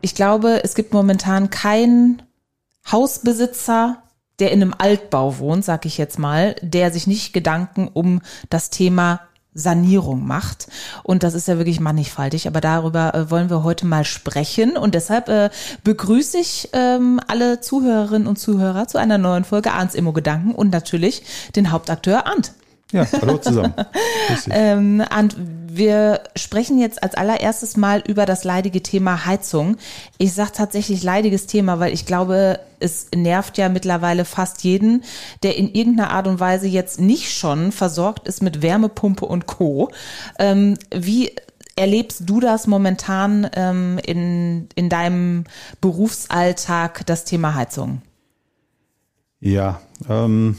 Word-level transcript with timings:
ich 0.00 0.14
glaube, 0.14 0.62
es 0.64 0.74
gibt 0.74 0.92
momentan 0.92 1.50
keinen 1.50 2.22
Hausbesitzer, 2.90 4.02
der 4.38 4.52
in 4.52 4.62
einem 4.62 4.74
Altbau 4.76 5.38
wohnt, 5.38 5.64
sag 5.64 5.84
ich 5.86 5.98
jetzt 5.98 6.18
mal, 6.18 6.56
der 6.62 6.90
sich 6.90 7.06
nicht 7.06 7.32
Gedanken 7.32 7.88
um 7.92 8.22
das 8.48 8.70
Thema 8.70 9.20
Sanierung 9.52 10.26
macht. 10.26 10.68
Und 11.02 11.22
das 11.22 11.34
ist 11.34 11.48
ja 11.48 11.58
wirklich 11.58 11.80
mannigfaltig, 11.80 12.46
aber 12.46 12.60
darüber 12.60 13.14
äh, 13.14 13.30
wollen 13.30 13.50
wir 13.50 13.64
heute 13.64 13.84
mal 13.84 14.04
sprechen. 14.04 14.76
Und 14.76 14.94
deshalb 14.94 15.28
äh, 15.28 15.50
begrüße 15.82 16.38
ich 16.38 16.70
ähm, 16.72 17.20
alle 17.26 17.60
Zuhörerinnen 17.60 18.28
und 18.28 18.38
Zuhörer 18.38 18.86
zu 18.86 18.98
einer 18.98 19.18
neuen 19.18 19.44
Folge 19.44 19.72
Arndts 19.72 19.94
Immo 19.94 20.12
Gedanken 20.12 20.54
und 20.54 20.70
natürlich 20.70 21.22
den 21.56 21.72
Hauptakteur 21.72 22.26
Arndt. 22.26 22.52
Ja, 22.92 23.06
hallo 23.20 23.38
zusammen. 23.38 23.74
ähm, 24.50 25.04
und 25.16 25.36
wir 25.72 26.20
sprechen 26.36 26.78
jetzt 26.78 27.02
als 27.02 27.14
allererstes 27.14 27.76
mal 27.76 28.02
über 28.06 28.26
das 28.26 28.42
leidige 28.44 28.82
Thema 28.82 29.26
Heizung. 29.26 29.76
Ich 30.18 30.32
sage 30.32 30.50
tatsächlich 30.52 31.02
leidiges 31.02 31.46
Thema, 31.46 31.78
weil 31.78 31.92
ich 31.92 32.06
glaube, 32.06 32.58
es 32.80 33.06
nervt 33.14 33.58
ja 33.58 33.68
mittlerweile 33.68 34.24
fast 34.24 34.64
jeden, 34.64 35.04
der 35.42 35.56
in 35.56 35.72
irgendeiner 35.72 36.10
Art 36.10 36.26
und 36.26 36.40
Weise 36.40 36.66
jetzt 36.66 37.00
nicht 37.00 37.32
schon 37.32 37.70
versorgt 37.70 38.26
ist 38.26 38.42
mit 38.42 38.62
Wärmepumpe 38.62 39.24
und 39.24 39.46
Co. 39.46 39.90
Ähm, 40.38 40.76
wie 40.92 41.30
erlebst 41.76 42.22
du 42.26 42.40
das 42.40 42.66
momentan 42.66 43.48
ähm, 43.54 43.98
in, 44.04 44.68
in 44.74 44.88
deinem 44.88 45.44
Berufsalltag, 45.80 47.06
das 47.06 47.24
Thema 47.24 47.54
Heizung? 47.54 48.02
Ja, 49.40 49.80
ähm, 50.08 50.58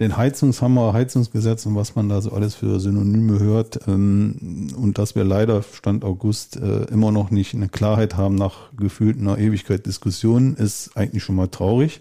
den 0.00 0.16
Heizungshammer, 0.16 0.94
Heizungsgesetz 0.94 1.66
und 1.66 1.76
was 1.76 1.94
man 1.94 2.08
da 2.08 2.22
so 2.22 2.32
alles 2.32 2.54
für 2.54 2.80
Synonyme 2.80 3.38
hört 3.38 3.80
ähm, 3.86 4.68
und 4.74 4.96
dass 4.96 5.14
wir 5.14 5.24
leider 5.24 5.62
Stand 5.62 6.04
August 6.04 6.56
äh, 6.56 6.84
immer 6.84 7.12
noch 7.12 7.30
nicht 7.30 7.54
eine 7.54 7.68
Klarheit 7.68 8.16
haben 8.16 8.34
nach 8.34 8.72
gefühlt 8.76 9.18
einer 9.18 9.36
Ewigkeit 9.36 9.84
Diskussion, 9.84 10.54
ist 10.54 10.96
eigentlich 10.96 11.22
schon 11.22 11.36
mal 11.36 11.48
traurig. 11.48 12.00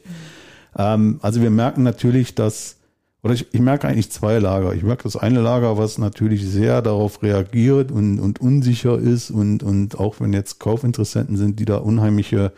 Ähm, 0.78 1.20
also 1.22 1.42
wir 1.42 1.50
merken 1.50 1.84
natürlich, 1.84 2.36
dass, 2.36 2.78
oder 3.22 3.34
ich, 3.34 3.54
ich 3.54 3.60
merke 3.60 3.90
eigentlich 3.90 4.12
zwei 4.12 4.40
Lager. 4.40 4.74
Ich 4.74 4.84
merke 4.84 5.04
das 5.04 5.18
eine 5.18 5.42
Lager, 5.42 5.78
was 5.78 5.98
natürlich 5.98 6.46
sehr 6.46 6.82
darauf 6.82 7.22
reagiert 7.22 7.92
und, 7.92 8.22
und 8.22 8.40
unsicher 8.40 8.98
ist 8.98 9.30
und, 9.30 9.62
und 9.62 10.00
auch 10.00 10.22
wenn 10.22 10.32
jetzt 10.32 10.62
Kaufinteressenten 10.62 11.36
sind, 11.36 11.60
die 11.60 11.66
da 11.66 11.76
unheimliche 11.76 12.54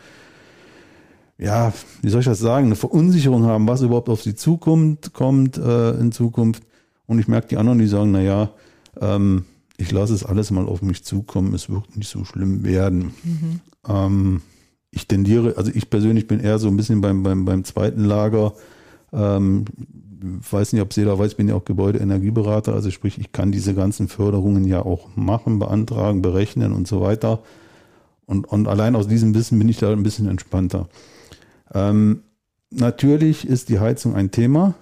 ja, 1.38 1.72
wie 2.02 2.08
soll 2.08 2.20
ich 2.20 2.26
das 2.26 2.38
sagen, 2.38 2.66
eine 2.66 2.76
Verunsicherung 2.76 3.44
haben, 3.44 3.66
was 3.66 3.82
überhaupt 3.82 4.08
auf 4.08 4.22
sie 4.22 4.34
zukommt, 4.34 5.12
kommt 5.12 5.58
äh, 5.58 5.92
in 5.92 6.12
Zukunft. 6.12 6.62
Und 7.06 7.18
ich 7.18 7.28
merke 7.28 7.48
die 7.48 7.56
anderen, 7.56 7.78
die 7.78 7.86
sagen, 7.86 8.12
na 8.12 8.20
ja, 8.20 8.50
ähm, 9.00 9.44
ich 9.76 9.90
lasse 9.90 10.14
es 10.14 10.24
alles 10.24 10.50
mal 10.50 10.66
auf 10.66 10.82
mich 10.82 11.04
zukommen, 11.04 11.54
es 11.54 11.68
wird 11.68 11.96
nicht 11.96 12.08
so 12.08 12.24
schlimm 12.24 12.64
werden. 12.64 13.12
Mhm. 13.24 13.60
Ähm, 13.88 14.42
ich 14.90 15.08
tendiere, 15.08 15.56
also 15.56 15.72
ich 15.74 15.90
persönlich 15.90 16.26
bin 16.28 16.40
eher 16.40 16.58
so 16.58 16.68
ein 16.68 16.76
bisschen 16.76 17.00
beim, 17.00 17.22
beim, 17.22 17.44
beim 17.44 17.64
zweiten 17.64 18.04
Lager. 18.04 18.52
Ähm, 19.12 19.64
weiß 20.22 20.72
nicht, 20.72 20.82
ob 20.82 20.94
jeder 20.94 21.18
weiß, 21.18 21.34
bin 21.34 21.48
ja 21.48 21.54
auch 21.54 21.64
Gebäudeenergieberater, 21.64 22.74
also 22.74 22.90
sprich, 22.90 23.18
ich 23.18 23.32
kann 23.32 23.50
diese 23.50 23.74
ganzen 23.74 24.08
Förderungen 24.08 24.64
ja 24.64 24.82
auch 24.84 25.08
machen, 25.16 25.58
beantragen, 25.58 26.22
berechnen 26.22 26.72
und 26.72 26.86
so 26.86 27.00
weiter. 27.00 27.40
Und, 28.26 28.46
und 28.46 28.68
allein 28.68 28.94
aus 28.94 29.08
diesem 29.08 29.34
Wissen 29.34 29.58
bin 29.58 29.68
ich 29.68 29.78
da 29.78 29.90
ein 29.90 30.02
bisschen 30.02 30.28
entspannter. 30.28 30.88
Ähm, 31.74 32.22
natürlich 32.70 33.46
ist 33.46 33.68
die 33.68 33.80
Heizung 33.80 34.14
ein 34.14 34.30
Thema, 34.30 34.74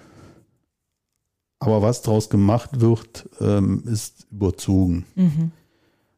aber 1.59 1.83
was 1.83 2.03
daraus 2.03 2.31
gemacht 2.31 2.81
wird, 2.81 3.29
ähm, 3.41 3.85
ist 3.87 4.27
überzogen. 4.31 5.05
Mhm. 5.15 5.53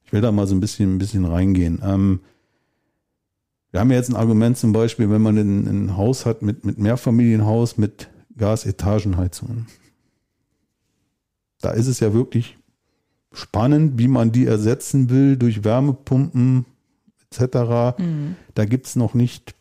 Ich 0.05 0.12
will 0.12 0.21
da 0.21 0.31
mal 0.31 0.47
so 0.47 0.55
ein 0.55 0.61
bisschen, 0.61 0.94
ein 0.94 0.99
bisschen 0.99 1.25
reingehen. 1.25 1.81
Ähm, 1.82 2.21
wir 3.71 3.81
haben 3.81 3.91
ja 3.91 3.97
jetzt 3.97 4.11
ein 4.11 4.16
Argument 4.16 4.56
zum 4.59 4.72
Beispiel, 4.72 5.11
wenn 5.11 5.22
man 5.22 5.38
ein, 5.38 5.66
ein 5.66 5.97
Haus 5.97 6.27
hat 6.27 6.43
mit, 6.43 6.65
mit 6.65 6.78
Mehrfamilienhaus 6.78 7.78
mit 7.78 8.09
Gasetagenheizungen. 8.37 9.66
Da 11.61 11.71
ist 11.71 11.87
es 11.87 12.00
ja 12.00 12.12
wirklich 12.12 12.59
spannend, 13.32 13.99
wie 13.99 14.09
man 14.09 14.31
die 14.31 14.47
ersetzen 14.47 15.09
will 15.09 15.37
durch 15.37 15.65
Wärmepumpen 15.65 16.66
etc. 17.31 17.99
Mhm. 17.99 18.37
Da 18.55 18.66
gibt 18.66 18.87
es 18.87 18.97
noch 18.97 19.15
nicht 19.15 19.55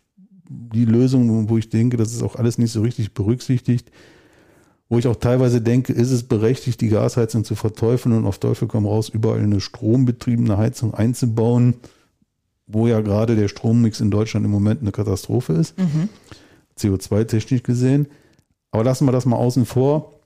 die 0.52 0.86
Lösung, 0.86 1.50
wo 1.50 1.58
ich 1.58 1.70
denke, 1.70 1.98
das 1.98 2.12
ist 2.12 2.24
auch 2.24 2.36
alles 2.36 2.58
nicht 2.58 2.72
so 2.72 2.82
richtig 2.82 3.14
berücksichtigt. 3.14 3.92
Wo 4.90 4.98
ich 4.98 5.08
auch 5.08 5.16
teilweise 5.16 5.62
denke, 5.62 5.94
ist 5.94 6.12
es 6.12 6.24
berechtigt, 6.24 6.82
die 6.82 6.90
Gasheizung 6.90 7.46
zu 7.46 7.56
verteufeln 7.56 8.14
und 8.14 8.26
auf 8.26 8.40
Teufel 8.40 8.68
komm 8.68 8.86
raus, 8.86 9.08
überall 9.08 9.40
eine 9.40 9.62
strombetriebene 9.62 10.58
Heizung 10.58 10.94
einzubauen, 10.94 11.76
wo 12.68 12.88
ja 12.88 13.00
gerade 13.00 13.38
der 13.38 13.48
Strommix 13.48 14.02
in 14.02 14.12
Deutschland 14.12 14.46
im 14.46 14.52
Moment 14.52 14.82
eine 14.82 14.92
Katastrophe 14.92 15.54
ist, 15.54 15.78
mhm. 15.80 16.10
CO2-technisch 16.78 17.64
gesehen. 17.64 18.08
Aber 18.72 18.84
lassen 18.84 19.06
wir 19.06 19.14
das 19.14 19.26
mal 19.26 19.38
außen 19.38 19.66
vor. 19.66 20.20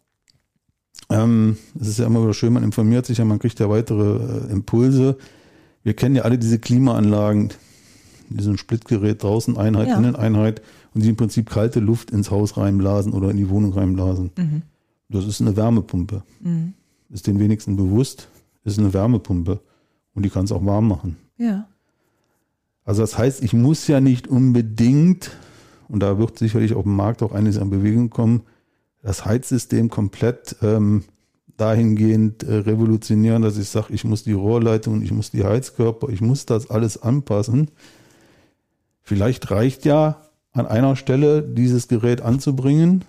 Ähm, 1.09 1.57
es 1.79 1.87
ist 1.87 1.99
ja 1.99 2.07
immer 2.07 2.23
wieder 2.23 2.33
schön, 2.33 2.53
man 2.53 2.63
informiert 2.63 3.05
sich 3.05 3.19
ja, 3.19 3.25
man 3.25 3.37
kriegt 3.37 3.59
ja 3.59 3.69
weitere 3.69 4.47
äh, 4.47 4.51
Impulse. 4.51 5.17
Wir 5.83 5.93
kennen 5.93 6.15
ja 6.15 6.23
alle 6.23 6.39
diese 6.39 6.57
Klimaanlagen, 6.57 7.51
diesem 8.29 8.57
Splitgerät 8.57 9.23
draußen 9.23 9.57
Einheit, 9.57 9.87
ja. 9.87 9.97
Inneneinheit 9.97 10.61
und 10.93 11.03
die 11.03 11.09
im 11.09 11.15
Prinzip 11.15 11.49
kalte 11.49 11.79
Luft 11.79 12.11
ins 12.11 12.31
Haus 12.31 12.57
reinblasen 12.57 13.13
oder 13.13 13.29
in 13.29 13.37
die 13.37 13.49
Wohnung 13.49 13.73
reinblasen. 13.73 14.31
Mhm. 14.37 14.61
Das 15.09 15.25
ist 15.25 15.41
eine 15.41 15.55
Wärmepumpe. 15.55 16.23
Mhm. 16.41 16.73
Ist 17.09 17.27
den 17.27 17.39
wenigsten 17.39 17.75
bewusst, 17.75 18.29
ist 18.63 18.79
eine 18.79 18.93
Wärmepumpe 18.93 19.59
und 20.13 20.23
die 20.23 20.29
kann 20.29 20.45
es 20.45 20.51
auch 20.51 20.65
warm 20.65 20.87
machen. 20.87 21.17
Ja. 21.37 21.67
Also 22.83 23.01
das 23.01 23.17
heißt, 23.17 23.43
ich 23.43 23.53
muss 23.53 23.87
ja 23.87 23.99
nicht 23.99 24.27
unbedingt, 24.27 25.31
und 25.87 26.01
da 26.01 26.17
wird 26.17 26.37
sicherlich 26.37 26.73
auf 26.73 26.83
dem 26.83 26.95
Markt 26.95 27.23
auch 27.23 27.31
einiges 27.31 27.57
an 27.57 27.69
Bewegung 27.69 28.09
kommen, 28.09 28.43
das 29.01 29.25
Heizsystem 29.25 29.89
komplett 29.89 30.55
ähm, 30.61 31.03
dahingehend 31.57 32.43
äh, 32.43 32.55
revolutionieren, 32.55 33.41
dass 33.41 33.57
ich 33.57 33.69
sage, 33.69 33.93
ich 33.93 34.03
muss 34.03 34.23
die 34.23 34.33
Rohrleitung, 34.33 35.01
ich 35.01 35.11
muss 35.11 35.31
die 35.31 35.43
Heizkörper, 35.43 36.09
ich 36.09 36.21
muss 36.21 36.45
das 36.45 36.69
alles 36.69 37.01
anpassen. 37.01 37.69
Vielleicht 39.05 39.51
reicht 39.51 39.85
ja 39.85 40.19
an 40.51 40.65
einer 40.65 40.95
Stelle 40.95 41.43
dieses 41.43 41.87
Gerät 41.87 42.21
anzubringen 42.21 43.05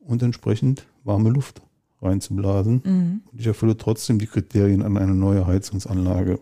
und 0.00 0.22
entsprechend 0.22 0.86
warme 1.04 1.28
Luft 1.28 1.60
reinzublasen. 2.00 2.80
Mhm. 2.82 3.20
Und 3.30 3.38
ich 3.38 3.46
erfülle 3.46 3.76
trotzdem 3.76 4.18
die 4.18 4.26
Kriterien 4.26 4.82
an 4.82 4.96
eine 4.96 5.14
neue 5.14 5.46
Heizungsanlage. 5.46 6.40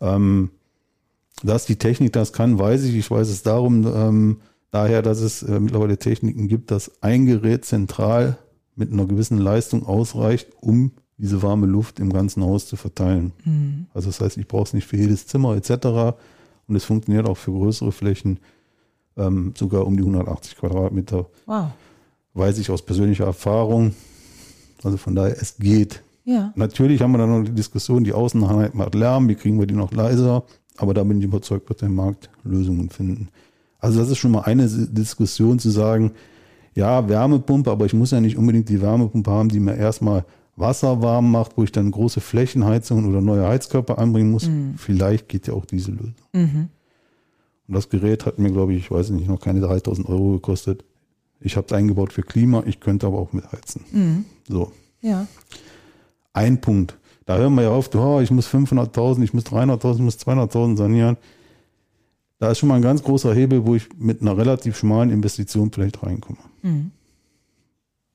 Ähm, 0.00 0.50
dass 1.44 1.64
die 1.64 1.76
Technik 1.76 2.12
das 2.12 2.32
kann, 2.32 2.58
weiß 2.58 2.82
ich. 2.84 2.96
Ich 2.96 3.08
weiß 3.08 3.28
es 3.28 3.44
darum, 3.44 3.86
ähm, 3.86 4.40
daher, 4.72 5.02
dass 5.02 5.20
es 5.20 5.44
äh, 5.44 5.60
mittlerweile 5.60 5.96
Techniken 5.96 6.48
gibt, 6.48 6.72
dass 6.72 7.02
ein 7.02 7.26
Gerät 7.26 7.64
zentral 7.64 8.36
mit 8.74 8.92
einer 8.92 9.06
gewissen 9.06 9.38
Leistung 9.38 9.86
ausreicht, 9.86 10.48
um 10.60 10.90
diese 11.18 11.40
warme 11.42 11.66
Luft 11.66 12.00
im 12.00 12.12
ganzen 12.12 12.42
Haus 12.42 12.66
zu 12.66 12.74
verteilen. 12.74 13.32
Mhm. 13.44 13.86
Also 13.94 14.08
das 14.08 14.20
heißt, 14.20 14.38
ich 14.38 14.48
brauche 14.48 14.64
es 14.64 14.72
nicht 14.74 14.88
für 14.88 14.96
jedes 14.96 15.28
Zimmer 15.28 15.54
etc. 15.54 16.16
Und 16.66 16.76
es 16.76 16.84
funktioniert 16.84 17.28
auch 17.28 17.36
für 17.36 17.52
größere 17.52 17.92
Flächen, 17.92 18.40
ähm, 19.16 19.52
sogar 19.56 19.86
um 19.86 19.96
die 19.96 20.02
180 20.02 20.56
Quadratmeter. 20.56 21.26
Wow. 21.46 21.66
Weiß 22.34 22.58
ich 22.58 22.70
aus 22.70 22.82
persönlicher 22.82 23.26
Erfahrung. 23.26 23.94
Also 24.82 24.96
von 24.96 25.14
daher, 25.14 25.36
es 25.40 25.56
geht. 25.56 26.02
Ja. 26.24 26.52
Natürlich 26.56 27.02
haben 27.02 27.12
wir 27.12 27.18
dann 27.18 27.30
noch 27.30 27.44
die 27.44 27.54
Diskussion, 27.54 28.04
die 28.04 28.12
Außeneinheit 28.12 28.74
macht 28.74 28.94
Lärm, 28.94 29.28
wie 29.28 29.34
kriegen 29.34 29.58
wir 29.58 29.66
die 29.66 29.74
noch 29.74 29.92
leiser? 29.92 30.44
Aber 30.76 30.94
da 30.94 31.04
bin 31.04 31.18
ich 31.18 31.24
überzeugt, 31.24 31.68
wird 31.68 31.82
der 31.82 31.90
Markt 31.90 32.30
Lösungen 32.42 32.90
finden. 32.90 33.28
Also 33.78 34.00
das 34.00 34.08
ist 34.08 34.18
schon 34.18 34.32
mal 34.32 34.40
eine 34.40 34.66
Diskussion 34.66 35.58
zu 35.58 35.70
sagen, 35.70 36.12
ja, 36.74 37.08
Wärmepumpe, 37.08 37.70
aber 37.70 37.86
ich 37.86 37.94
muss 37.94 38.10
ja 38.10 38.20
nicht 38.20 38.36
unbedingt 38.36 38.68
die 38.68 38.80
Wärmepumpe 38.80 39.30
haben, 39.30 39.48
die 39.48 39.60
mir 39.60 39.76
erstmal 39.76 40.24
Wasser 40.56 41.02
warm 41.02 41.30
macht, 41.30 41.56
wo 41.56 41.64
ich 41.64 41.72
dann 41.72 41.90
große 41.90 42.20
Flächenheizungen 42.20 43.06
oder 43.06 43.20
neue 43.20 43.46
Heizkörper 43.46 43.98
anbringen 43.98 44.30
muss. 44.30 44.48
Mhm. 44.48 44.74
Vielleicht 44.76 45.28
geht 45.28 45.46
ja 45.46 45.54
auch 45.54 45.64
diese 45.64 45.90
Lösung. 45.90 46.14
Mhm. 46.32 46.68
Und 47.66 47.74
das 47.74 47.88
Gerät 47.88 48.26
hat 48.26 48.38
mir, 48.38 48.50
glaube 48.50 48.74
ich, 48.74 48.84
ich 48.84 48.90
weiß 48.90 49.10
nicht, 49.10 49.28
noch 49.28 49.40
keine 49.40 49.60
3000 49.60 50.08
Euro 50.08 50.32
gekostet. 50.32 50.84
Ich 51.40 51.56
habe 51.56 51.66
es 51.66 51.72
eingebaut 51.72 52.12
für 52.12 52.22
Klima, 52.22 52.62
ich 52.66 52.80
könnte 52.80 53.06
aber 53.06 53.18
auch 53.18 53.32
mit 53.32 53.50
heizen. 53.50 53.84
Mhm. 53.90 54.24
So. 54.48 54.72
Ja. 55.00 55.26
Ein 56.32 56.60
Punkt. 56.60 56.96
Da 57.26 57.38
hören 57.38 57.54
wir 57.54 57.62
ja 57.62 57.70
oft, 57.70 57.94
oh, 57.96 58.20
ich 58.20 58.30
muss 58.30 58.46
500.000, 58.46 59.22
ich 59.22 59.32
muss 59.32 59.44
300.000, 59.44 59.94
ich 59.94 60.00
muss 60.00 60.18
200.000 60.18 60.76
sanieren. 60.76 61.16
da 62.38 62.50
ist 62.50 62.58
schon 62.58 62.68
mal 62.68 62.76
ein 62.76 62.82
ganz 62.82 63.02
großer 63.02 63.34
Hebel, 63.34 63.64
wo 63.66 63.74
ich 63.74 63.88
mit 63.96 64.20
einer 64.20 64.36
relativ 64.36 64.76
schmalen 64.76 65.10
Investition 65.10 65.72
vielleicht 65.72 66.02
reinkomme. 66.02 66.38
Mhm. 66.62 66.90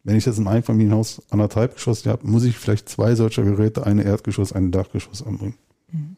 Wenn 0.03 0.15
ich 0.15 0.25
jetzt 0.25 0.37
im 0.37 0.47
Einfamilienhaus 0.47 1.21
anderthalb 1.29 1.75
Geschosse 1.75 2.09
habe, 2.09 2.27
muss 2.27 2.43
ich 2.43 2.57
vielleicht 2.57 2.89
zwei 2.89 3.15
solcher 3.15 3.43
Geräte, 3.43 3.85
eine 3.85 4.03
Erdgeschoss, 4.03 4.53
ein 4.53 4.71
Dachgeschoss 4.71 5.25
anbringen. 5.25 5.55
Mhm. 5.91 6.15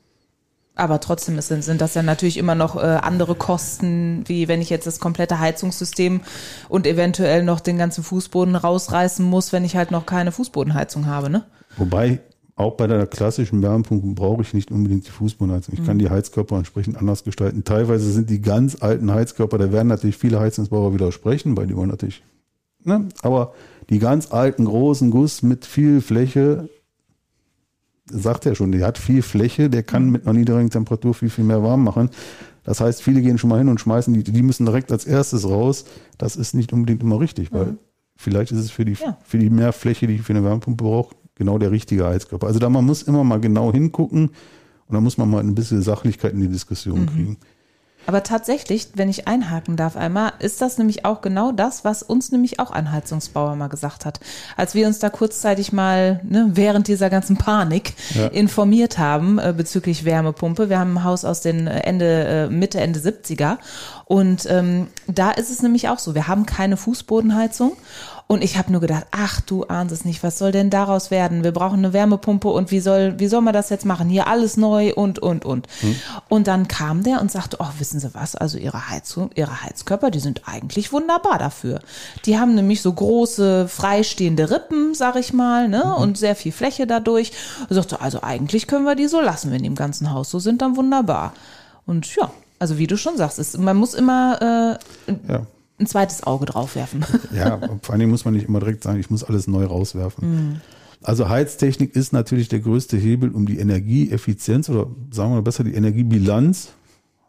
Aber 0.76 1.00
trotzdem 1.00 1.40
sind, 1.42 1.64
sind 1.64 1.82
das 1.82 1.96
ja 1.96 2.02
natürlich 2.02 2.38
immer 2.38 2.56
noch 2.56 2.76
äh, 2.76 2.80
andere 2.80 3.36
Kosten, 3.36 4.24
wie 4.28 4.48
wenn 4.48 4.62
ich 4.62 4.70
jetzt 4.70 4.88
das 4.88 5.00
komplette 5.00 5.40
Heizungssystem 5.40 6.22
und 6.70 6.88
eventuell 6.88 7.44
noch 7.44 7.60
den 7.60 7.78
ganzen 7.78 8.04
Fußboden 8.04 8.56
rausreißen 8.56 9.26
muss, 9.26 9.52
wenn 9.52 9.66
ich 9.66 9.76
halt 9.76 9.92
noch 9.92 10.06
keine 10.06 10.32
Fußbodenheizung 10.32 11.08
habe, 11.08 11.30
ne? 11.30 11.46
Wobei 11.78 12.22
auch 12.56 12.76
bei 12.78 12.88
der 12.88 13.06
klassischen 13.08 13.62
Wärmepumpe 13.62 14.08
brauche 14.14 14.42
ich 14.42 14.54
nicht 14.54 14.72
unbedingt 14.72 15.08
die 15.08 15.12
Fußbodenheizung. 15.12 15.74
Ich 15.74 15.82
mhm. 15.82 15.86
kann 15.86 16.00
die 16.00 16.10
Heizkörper 16.10 16.58
entsprechend 16.58 16.98
anders 16.98 17.24
gestalten. 17.24 17.64
Teilweise 17.64 18.10
sind 18.12 18.30
die 18.30 18.42
ganz 18.42 18.82
alten 18.82 19.12
Heizkörper, 19.12 19.58
da 19.58 19.72
werden 19.72 19.88
natürlich 19.88 20.18
viele 20.18 20.40
Heizungsbauer 20.40 20.94
widersprechen, 20.94 21.58
weil 21.58 21.68
die 21.68 21.76
wollen 21.76 21.90
natürlich, 21.90 22.24
ne? 22.84 23.10
Aber 23.22 23.54
die 23.92 24.00
ganz 24.00 24.32
alten 24.32 24.66
großen 24.66 25.12
Guss 25.12 25.44
mit 25.44 25.66
viel 25.66 26.02
Fläche, 26.02 26.70
sagt 28.10 28.46
er 28.46 28.56
schon, 28.56 28.72
der 28.72 28.88
hat 28.88 28.98
viel 28.98 29.22
Fläche, 29.22 29.70
der 29.70 29.84
kann 29.84 30.10
mit 30.10 30.26
einer 30.26 30.34
niedrigen 30.34 30.70
Temperatur 30.70 31.14
viel, 31.14 31.30
viel 31.30 31.44
mehr 31.44 31.62
warm 31.62 31.84
machen. 31.84 32.10
Das 32.64 32.80
heißt, 32.80 33.04
viele 33.04 33.22
gehen 33.22 33.38
schon 33.38 33.50
mal 33.50 33.58
hin 33.58 33.68
und 33.68 33.82
schmeißen 33.82 34.14
die, 34.14 34.24
die 34.24 34.44
müssen 34.44 34.66
direkt 34.66 34.92
als 34.92 35.06
erstes 35.06 35.48
raus. 35.48 35.86
Das 36.18 36.38
ist 36.38 36.54
nicht 36.54 36.72
unbedingt 36.72 37.04
immer 37.04 37.20
richtig, 37.20 37.52
weil 37.52 37.66
mhm. 37.66 37.80
vielleicht 38.16 38.54
ist 38.54 38.60
es 38.60 38.72
für 38.72 38.86
die, 38.86 38.94
ja. 38.94 39.18
für 39.24 39.38
die 39.38 39.50
mehr 39.50 39.74
Fläche, 39.74 40.08
die 40.08 40.16
ich 40.16 40.22
für 40.22 40.34
eine 40.34 40.44
Wärmepumpe 40.44 40.84
brauche, 40.84 41.16
genau 41.36 41.58
der 41.58 41.72
richtige 41.72 42.06
Heizkörper. 42.06 42.48
Also 42.48 42.60
da 42.60 42.70
man 42.70 42.86
muss 42.86 43.04
immer 43.04 43.26
mal 43.26 43.42
genau 43.42 43.74
hingucken 43.74 44.30
und 44.88 44.96
da 44.96 45.02
muss 45.02 45.18
man 45.18 45.30
mal 45.30 45.40
ein 45.40 45.56
bisschen 45.56 45.82
Sachlichkeit 45.82 46.34
in 46.34 46.40
die 46.40 46.48
Diskussion 46.48 47.02
mhm. 47.02 47.06
kriegen. 47.08 47.38
Aber 48.08 48.24
tatsächlich, 48.24 48.90
wenn 48.96 49.10
ich 49.10 49.28
einhaken 49.28 49.78
darf 49.78 49.96
einmal, 49.96 50.34
ist 50.40 50.62
das 50.62 50.78
nämlich 50.78 51.06
auch 51.06 51.22
genau 51.22 51.52
das, 51.52 51.86
was 51.86 52.04
uns 52.04 52.32
nämlich 52.32 52.60
auch 52.60 52.72
ein 52.72 52.92
Heizungsbauer 52.92 53.56
mal 53.56 53.68
gesagt 53.68 54.06
hat. 54.06 54.20
Als 54.58 54.74
wir 54.74 54.88
uns 54.88 55.00
da 55.00 55.10
kurzzeitig 55.10 55.72
mal 55.72 56.20
ne, 56.24 56.50
während 56.54 56.88
dieser 56.88 57.10
ganzen 57.10 57.38
Panik 57.38 57.94
ja. 58.16 58.28
informiert 58.28 58.98
haben 58.98 59.40
äh, 59.40 59.54
bezüglich 59.56 60.04
Wärmepumpe. 60.04 60.70
Wir 60.70 60.80
haben 60.80 60.98
ein 60.98 61.04
Haus 61.04 61.26
aus 61.26 61.42
den 61.42 61.68
Ende, 61.68 62.26
äh, 62.26 62.50
Mitte, 62.50 62.80
Ende 62.80 63.00
70er. 63.00 63.58
Und 64.06 64.46
ähm, 64.50 64.88
da 65.08 65.32
ist 65.32 65.52
es 65.52 65.62
nämlich 65.62 65.88
auch 65.90 66.00
so, 66.00 66.16
wir 66.16 66.28
haben 66.28 66.46
keine 66.46 66.78
Fußbodenheizung 66.78 67.78
und 68.28 68.44
ich 68.44 68.58
habe 68.58 68.72
nur 68.72 68.82
gedacht, 68.82 69.08
ach 69.12 69.42
du 69.42 69.66
ahnst 69.66 69.94
es 69.94 70.06
nicht, 70.06 70.24
was 70.24 70.38
soll 70.38 70.52
denn 70.52 70.70
daraus 70.70 71.12
werden? 71.12 71.44
Wir 71.44 71.52
brauchen 71.52 71.80
eine 71.80 71.94
Wärmepumpe 71.94 72.48
und 72.48 72.72
wie 72.72 72.80
soll, 72.80 73.20
wie 73.20 73.28
soll 73.28 73.42
man 73.42 73.54
das 73.54 73.70
jetzt 73.70 73.86
machen? 73.86 74.10
Hier 74.10 74.28
alles 74.28 74.58
neu 74.58 74.94
und, 74.94 75.20
und, 75.20 75.44
und. 75.44 75.68
Hm. 75.82 75.96
Und 76.30 76.48
dann 76.48 76.68
kam 76.68 77.04
der 77.04 77.22
und 77.22 77.32
sagte, 77.32 77.58
oh, 77.60 77.68
wissen 77.80 78.00
Sie 78.00 78.14
was? 78.14 78.36
Also 78.36 78.58
Ihre 78.58 78.90
Heizung, 78.90 79.32
Ihre 79.36 79.64
Heizkörper, 79.64 80.12
die 80.12 80.20
sind 80.20 80.44
eigentlich 80.46 80.94
wunderbar 80.94 81.40
dafür. 81.40 81.82
Die 82.26 82.40
haben 82.40 82.56
nämlich 82.56 82.82
so 82.82 82.94
große, 82.94 83.68
freistehende 83.68 84.50
Rippen, 84.50 84.94
sag 84.94 85.16
ich 85.18 85.34
mal, 85.34 85.68
ne? 85.68 85.84
Mhm. 85.86 86.04
Und 86.04 86.18
sehr 86.18 86.36
viel 86.36 86.52
Fläche 86.52 86.88
dadurch. 86.88 87.32
Er 87.70 87.76
sagte, 87.76 88.02
also 88.02 88.22
eigentlich 88.22 88.68
können 88.68 88.86
wir 88.86 88.96
die 88.96 89.08
so 89.08 89.20
lassen, 89.22 89.52
wenn 89.52 89.62
die 89.62 89.68
im 89.68 89.76
ganzen 89.76 90.12
Haus 90.14 90.30
so 90.30 90.40
sind, 90.40 90.62
dann 90.62 90.78
wunderbar. 90.78 91.34
Und 91.86 92.16
ja, 92.16 92.32
also 92.60 92.78
wie 92.78 92.88
du 92.88 92.98
schon 92.98 93.18
sagst, 93.18 93.40
ist, 93.40 93.58
man 93.58 93.76
muss 93.76 93.94
immer 93.94 94.78
äh, 95.08 95.12
ja 95.32 95.46
ein 95.82 95.88
zweites 95.88 96.24
Auge 96.24 96.46
drauf 96.46 96.76
werfen. 96.76 97.06
Ja, 97.36 97.58
vor 97.58 97.92
allen 97.92 98.00
Dingen 98.00 98.12
muss 98.12 98.26
man 98.26 98.34
nicht 98.34 98.48
immer 98.48 98.60
direkt 98.60 98.84
sagen, 98.84 99.00
ich 99.00 99.10
muss 99.10 99.24
alles 99.24 99.48
neu 99.48 99.66
rauswerfen. 99.66 100.30
Mhm. 100.30 100.62
Also 101.04 101.30
Heiztechnik 101.30 101.96
ist 101.96 102.14
natürlich 102.14 102.50
der 102.50 102.60
größte 102.60 102.98
Hebel, 102.98 103.32
um 103.32 103.46
die 103.46 103.58
Energieeffizienz 103.58 104.70
oder 104.70 104.88
sagen 105.12 105.34
wir 105.34 105.42
besser 105.42 105.64
die 105.64 105.74
Energiebilanz, 105.74 106.70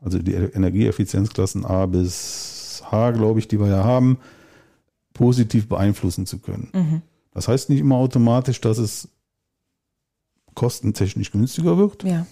also 0.03 0.19
die 0.19 0.35
Energieeffizienzklassen 0.35 1.65
A 1.65 1.87
bis 1.87 2.83
H, 2.91 3.13
glaube 3.13 3.39
ich, 3.39 3.49
die 3.49 3.59
wir 3.59 3.69
ja 3.69 3.85
haben, 3.85 4.19
positiv 5.15 5.69
beeinflussen 5.69 6.27
zu 6.27 6.39
können. 6.39 6.69
Mhm. 6.73 7.03
Das 7.33 7.49
heißt 7.49 7.71
nicht 7.71 7.81
immer 7.81 7.97
automatisch, 7.97 8.61
dass 8.61 8.79
es 8.79 9.09
kostentechnisch 10.55 11.31
günstiger 11.31 11.79
wird. 11.79 12.05
Ja. 12.05 12.27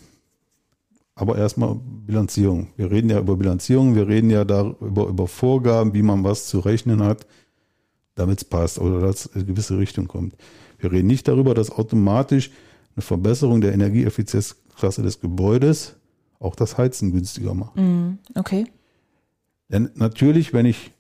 Aber 1.20 1.36
erstmal 1.36 1.78
Bilanzierung. 2.06 2.68
Wir 2.78 2.90
reden 2.90 3.10
ja 3.10 3.18
über 3.18 3.36
Bilanzierung, 3.36 3.94
wir 3.94 4.08
reden 4.08 4.30
ja 4.30 4.46
darüber 4.46 5.06
über 5.06 5.28
Vorgaben, 5.28 5.92
wie 5.92 6.00
man 6.00 6.24
was 6.24 6.46
zu 6.46 6.60
rechnen 6.60 7.02
hat, 7.02 7.26
damit 8.14 8.38
es 8.38 8.44
passt 8.46 8.78
oder 8.78 9.00
dass 9.00 9.16
es 9.20 9.26
in 9.26 9.32
eine 9.34 9.44
gewisse 9.44 9.76
Richtung 9.76 10.08
kommt. 10.08 10.34
Wir 10.78 10.90
reden 10.90 11.08
nicht 11.08 11.28
darüber, 11.28 11.52
dass 11.52 11.72
automatisch 11.72 12.50
eine 12.96 13.02
Verbesserung 13.02 13.60
der 13.60 13.74
Energieeffizienzklasse 13.74 15.02
des 15.02 15.20
Gebäudes 15.20 15.96
auch 16.38 16.56
das 16.56 16.78
Heizen 16.78 17.12
günstiger 17.12 17.52
macht. 17.52 17.76
Mm, 17.76 18.12
okay. 18.34 18.64
Denn 19.68 19.90
natürlich, 19.96 20.54
wenn 20.54 20.64
ich 20.64 20.90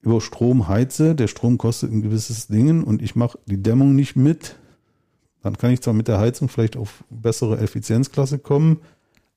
über 0.00 0.20
Strom 0.20 0.66
heize, 0.66 1.14
der 1.14 1.28
Strom 1.28 1.56
kostet 1.56 1.92
ein 1.92 2.02
gewisses 2.02 2.48
Dingen 2.48 2.82
und 2.82 3.00
ich 3.00 3.14
mache 3.14 3.38
die 3.46 3.62
Dämmung 3.62 3.94
nicht 3.94 4.16
mit, 4.16 4.56
dann 5.40 5.56
kann 5.56 5.70
ich 5.70 5.82
zwar 5.82 5.94
mit 5.94 6.08
der 6.08 6.18
Heizung 6.18 6.48
vielleicht 6.48 6.76
auf 6.76 7.04
bessere 7.10 7.60
Effizienzklasse 7.60 8.40
kommen, 8.40 8.80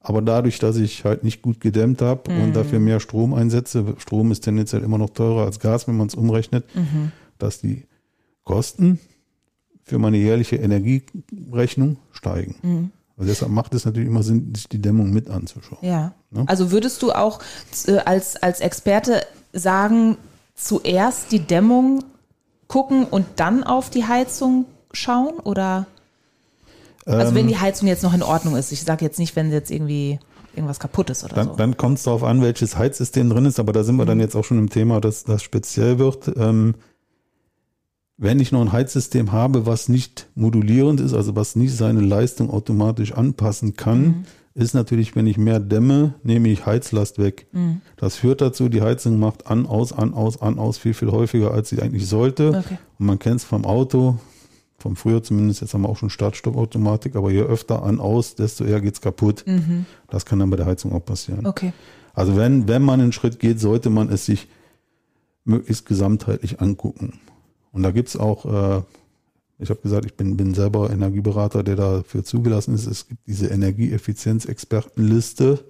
aber 0.02 0.22
dadurch, 0.22 0.60
dass 0.60 0.78
ich 0.78 1.06
halt 1.06 1.24
nicht 1.24 1.42
gut 1.42 1.60
gedämmt 1.60 2.02
habe 2.02 2.32
mhm. 2.32 2.44
und 2.44 2.56
dafür 2.56 2.80
mehr 2.80 3.00
Strom 3.00 3.34
einsetze, 3.34 3.96
Strom 3.98 4.32
ist 4.32 4.42
tendenziell 4.42 4.84
immer 4.84 4.98
noch 4.98 5.12
teurer 5.12 5.46
als 5.46 5.60
Gas, 5.60 5.88
wenn 5.88 5.98
man 5.98 6.08
es 6.08 6.16
umrechnet, 6.16 6.66
mhm. 6.76 7.12
dass 7.38 7.62
die 7.62 7.86
Kosten 8.44 9.00
für 9.84 10.00
meine 10.00 10.18
jährliche 10.18 10.56
Energierechnung 10.56 11.98
steigen. 12.12 12.56
Mhm. 12.62 12.92
Also 13.18 13.30
deshalb 13.30 13.52
macht 13.52 13.76
es 13.76 13.86
natürlich 13.86 14.10
immer 14.10 14.24
Sinn, 14.24 14.54
sich 14.56 14.68
die 14.68 14.82
Dämmung 14.82 15.12
mit 15.12 15.30
anzuschauen. 15.30 15.86
Ja. 15.86 16.14
Ne? 16.32 16.46
Also 16.48 16.72
würdest 16.72 17.04
du 17.04 17.12
auch 17.12 17.40
äh, 17.86 17.98
als, 17.98 18.42
als 18.42 18.62
Experte 18.62 19.22
sagen, 19.54 20.18
zuerst 20.56 21.32
die 21.32 21.40
Dämmung 21.40 22.04
gucken 22.68 23.06
und 23.06 23.26
dann 23.36 23.64
auf 23.64 23.92
die 23.92 24.06
Heizung 24.06 24.66
schauen 24.92 25.34
oder? 25.40 25.86
Also 27.06 27.34
wenn 27.36 27.48
die 27.48 27.54
ähm, 27.54 27.62
Heizung 27.62 27.88
jetzt 27.88 28.04
noch 28.04 28.14
in 28.14 28.24
Ordnung 28.24 28.56
ist. 28.56 28.72
Ich 28.72 28.84
sage 28.84 29.04
jetzt 29.04 29.20
nicht, 29.20 29.36
wenn 29.36 29.52
jetzt 29.52 29.72
irgendwie 29.72 30.20
irgendwas 30.54 30.80
kaputt 30.80 31.10
ist 31.10 31.24
oder 31.24 31.36
dann, 31.36 31.48
so. 31.48 31.56
Dann 31.56 31.78
kommt 31.78 31.98
es 31.98 32.04
darauf 32.04 32.24
an, 32.24 32.42
welches 32.42 32.78
Heizsystem 32.78 33.30
drin 33.30 33.46
ist, 33.46 33.60
aber 33.60 33.74
da 33.74 33.84
sind 33.84 33.96
wir 33.96 34.06
dann 34.06 34.18
mhm. 34.18 34.24
jetzt 34.24 34.36
auch 34.36 34.44
schon 34.44 34.58
im 34.58 34.70
Thema, 34.70 35.02
dass 35.02 35.24
das 35.24 35.44
speziell 35.44 36.00
wird. 36.00 36.32
Ähm, 36.36 36.76
wenn 38.18 38.40
ich 38.40 38.52
noch 38.52 38.62
ein 38.62 38.72
Heizsystem 38.72 39.32
habe, 39.32 39.66
was 39.66 39.90
nicht 39.90 40.28
modulierend 40.36 41.00
ist, 41.00 41.14
also 41.14 41.36
was 41.36 41.56
nicht 41.56 41.76
seine 41.76 42.02
Leistung 42.02 42.52
automatisch 42.52 43.14
anpassen 43.14 43.76
kann, 43.76 44.02
mhm. 44.02 44.26
ist 44.54 44.76
natürlich, 44.76 45.16
wenn 45.16 45.26
ich 45.26 45.38
mehr 45.38 45.60
dämme, 45.60 46.14
nehme 46.22 46.50
ich 46.50 46.66
Heizlast 46.66 47.18
weg. 47.18 47.48
Mhm. 47.52 47.82
Das 47.98 48.18
führt 48.18 48.42
dazu, 48.42 48.70
die 48.70 48.82
Heizung 48.82 49.18
macht 49.18 49.48
an, 49.48 49.66
aus, 49.66 49.92
an, 49.92 50.14
aus, 50.14 50.40
an, 50.40 50.60
aus 50.60 50.78
viel, 50.78 50.94
viel 50.94 51.12
häufiger, 51.12 51.52
als 51.52 51.70
sie 51.70 51.82
eigentlich 51.82 52.08
sollte. 52.08 52.50
Okay. 52.50 52.78
Und 53.00 53.06
man 53.08 53.18
kennt 53.18 53.38
es 53.38 53.44
vom 53.44 53.66
Auto, 53.66 54.20
vom 54.82 54.96
früher 54.96 55.24
zumindest, 55.24 55.62
jetzt 55.62 55.74
haben 55.74 55.82
wir 55.82 55.90
auch 55.90 55.98
schon 55.98 56.10
Start-Stopp-Automatik, 56.10 57.16
aber 57.16 57.32
je 57.32 57.42
öfter 57.42 57.84
an, 57.84 58.00
aus, 58.00 58.36
desto 58.36 58.66
eher 58.66 58.82
geht 58.82 58.96
es 58.96 59.02
kaputt. 59.02 59.44
Mhm. 59.46 59.86
Das 60.10 60.26
kann 60.26 60.40
dann 60.40 60.50
bei 60.50 60.58
der 60.58 60.66
Heizung 60.66 60.92
auch 60.92 61.06
passieren. 61.06 61.46
Okay. 61.46 61.74
Also 62.14 62.36
wenn, 62.36 62.68
wenn 62.68 62.82
man 62.82 63.00
einen 63.00 63.14
Schritt 63.14 63.40
geht, 63.40 63.60
sollte 63.60 63.90
man 63.90 64.10
es 64.10 64.26
sich 64.26 64.48
möglichst 65.46 65.86
gesamtheitlich 65.86 66.62
angucken. 66.62 67.20
Und 67.72 67.84
da 67.84 67.92
gibt 67.92 68.10
es 68.10 68.18
auch, 68.18 68.46
äh, 68.46 68.82
ich 69.60 69.70
habe 69.70 69.82
gesagt, 69.82 70.06
ich 70.06 70.16
bin, 70.16 70.36
bin 70.36 70.54
selber 70.54 70.90
Energieberater, 70.90 71.64
der 71.64 71.76
dafür 71.76 72.24
zugelassen 72.24 72.76
ist. 72.76 72.88
Es 72.88 73.08
gibt 73.08 73.26
diese 73.28 73.48
Energieeffizienzexpertenliste 73.48 75.64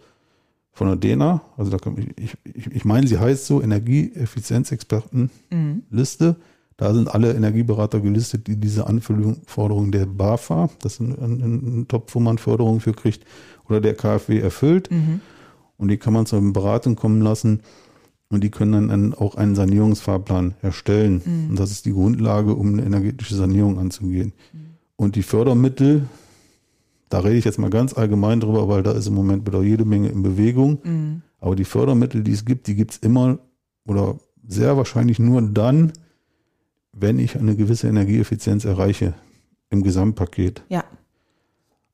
von 0.71 0.87
der 0.87 0.95
DENA. 0.95 1.41
Also 1.57 1.71
da 1.71 1.77
kann 1.77 1.97
ich, 2.15 2.37
ich, 2.43 2.67
ich 2.67 2.85
meine, 2.85 3.07
sie 3.07 3.19
heißt 3.19 3.45
so 3.45 3.61
Energieeffizienzexpertenliste. 3.61 5.29
Mhm. 5.51 6.35
Da 6.81 6.95
sind 6.95 7.13
alle 7.13 7.31
Energieberater 7.35 7.99
gelistet, 7.99 8.47
die 8.47 8.55
diese 8.59 8.87
Anforderungen 8.87 9.91
der 9.91 10.07
BAFA, 10.07 10.67
das 10.81 10.93
ist 10.93 10.99
ein, 11.01 11.11
ein, 11.11 11.41
ein 11.81 11.87
Topf, 11.87 12.15
wo 12.15 12.19
man 12.19 12.39
Förderung 12.39 12.79
für 12.79 12.93
kriegt, 12.93 13.23
oder 13.69 13.79
der 13.79 13.93
KfW 13.93 14.39
erfüllt. 14.39 14.89
Mhm. 14.89 15.21
Und 15.77 15.89
die 15.89 15.97
kann 15.97 16.11
man 16.11 16.25
zur 16.25 16.41
Beratung 16.51 16.95
kommen 16.95 17.21
lassen. 17.21 17.59
Und 18.29 18.43
die 18.43 18.49
können 18.49 18.87
dann 18.87 19.13
auch 19.13 19.35
einen 19.35 19.53
Sanierungsfahrplan 19.53 20.55
erstellen. 20.63 21.21
Mhm. 21.23 21.49
Und 21.51 21.59
das 21.59 21.69
ist 21.69 21.85
die 21.85 21.93
Grundlage, 21.93 22.55
um 22.55 22.73
eine 22.73 22.83
energetische 22.83 23.35
Sanierung 23.35 23.77
anzugehen. 23.77 24.33
Mhm. 24.51 24.59
Und 24.95 25.15
die 25.15 25.21
Fördermittel, 25.21 26.07
da 27.09 27.19
rede 27.19 27.37
ich 27.37 27.45
jetzt 27.45 27.59
mal 27.59 27.69
ganz 27.69 27.95
allgemein 27.95 28.39
drüber, 28.39 28.67
weil 28.69 28.81
da 28.81 28.93
ist 28.93 29.05
im 29.05 29.13
Moment 29.13 29.45
wieder 29.45 29.61
jede 29.61 29.85
Menge 29.85 30.09
in 30.09 30.23
Bewegung. 30.23 30.79
Mhm. 30.83 31.21
Aber 31.39 31.55
die 31.55 31.63
Fördermittel, 31.63 32.23
die 32.23 32.31
es 32.31 32.43
gibt, 32.43 32.65
die 32.65 32.73
gibt 32.73 32.93
es 32.93 32.97
immer 32.97 33.37
oder 33.85 34.15
sehr 34.47 34.77
wahrscheinlich 34.77 35.19
nur 35.19 35.43
dann, 35.43 35.93
wenn 36.93 37.19
ich 37.19 37.37
eine 37.37 37.55
gewisse 37.55 37.87
Energieeffizienz 37.87 38.65
erreiche 38.65 39.13
im 39.69 39.83
Gesamtpaket. 39.83 40.63
Ja. 40.69 40.83